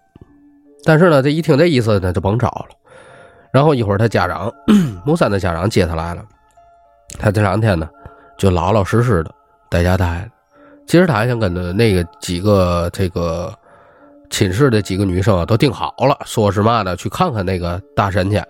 [0.84, 2.68] 但是呢，这一听这意思呢，就甭找了。
[3.50, 4.52] 然后一会儿他家长
[5.06, 6.22] 木三的家长接他来了，
[7.18, 7.88] 他这两天呢
[8.36, 9.34] 就老老实实的
[9.70, 10.35] 在家待着。
[10.86, 13.52] 其实他还想跟那那个几个这个
[14.30, 18.42] 寝室的几个女生啊都定好了，说是嘛的去看看那个大神去。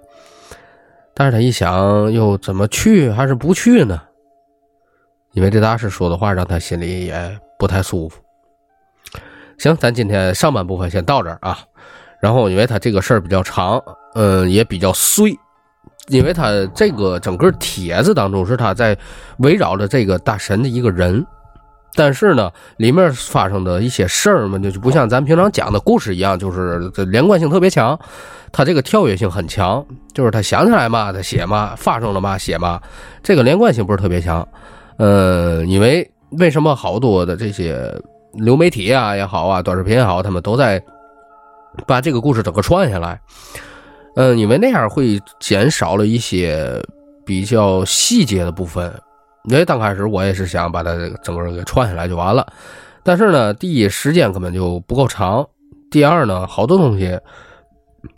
[1.15, 4.01] 但是他一想，又怎么去还是不去呢？
[5.33, 8.21] 因为这大师说的话让他心里也不太舒服。
[9.59, 11.59] 行，咱今天上半部分先到这儿啊。
[12.21, 13.83] 然后，因为他这个事儿比较长，
[14.15, 15.39] 嗯，也比较碎，
[16.09, 18.97] 因为他这个整个帖子当中是他在
[19.39, 21.25] 围绕着这个大神的一个人，
[21.97, 27.99] 但是呢，里面发生的一些事儿嘛，就就不像咱平常讲的故事一样，就是这连贯性特别强，
[28.53, 32.81] 他这个跳跃性很强，就是他想起来嘛，他写嘛，发生了嘛，写嘛，
[33.23, 34.47] 这个连贯性不是特别强，
[34.99, 37.93] 嗯，因为为什么好多的这些
[38.35, 40.81] 流媒体啊也好啊，短视频也好，他们都在。
[41.87, 43.21] 把这个故事整个串下来，
[44.15, 46.83] 嗯，因为那样会减少了一些
[47.23, 48.91] 比较细节的部分。
[49.47, 52.47] 因为刚开始我也是想把它整个给串下来就完了，
[53.03, 55.47] 但是呢，第一时间根本就不够长，
[55.91, 57.19] 第二呢，好多东西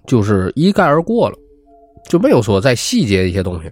[0.07, 1.37] 就是一概而过了，
[2.09, 3.71] 就没有说再细节一些东西。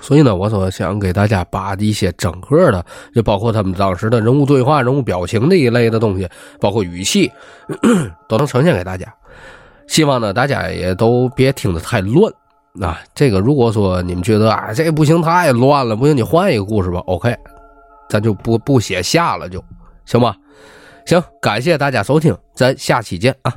[0.00, 2.84] 所以呢，我说想给大家把一些整个的，
[3.14, 6.28] 就包括他们当时的人物对话、人物表情那一类的东西，
[6.60, 7.30] 包括语气，
[8.28, 9.12] 都能呈现给大家。
[9.86, 12.32] 希望呢，大家也都别听得太乱
[12.80, 13.00] 啊。
[13.14, 17.00] 这个如果说你们觉得啊，这不行，太乱了，不行，你换一个故事吧。
[17.06, 17.36] OK，
[18.08, 19.62] 咱就不不写下了，就
[20.04, 20.36] 行吧。
[21.06, 23.52] 行，感谢大家收听，咱下期见啊。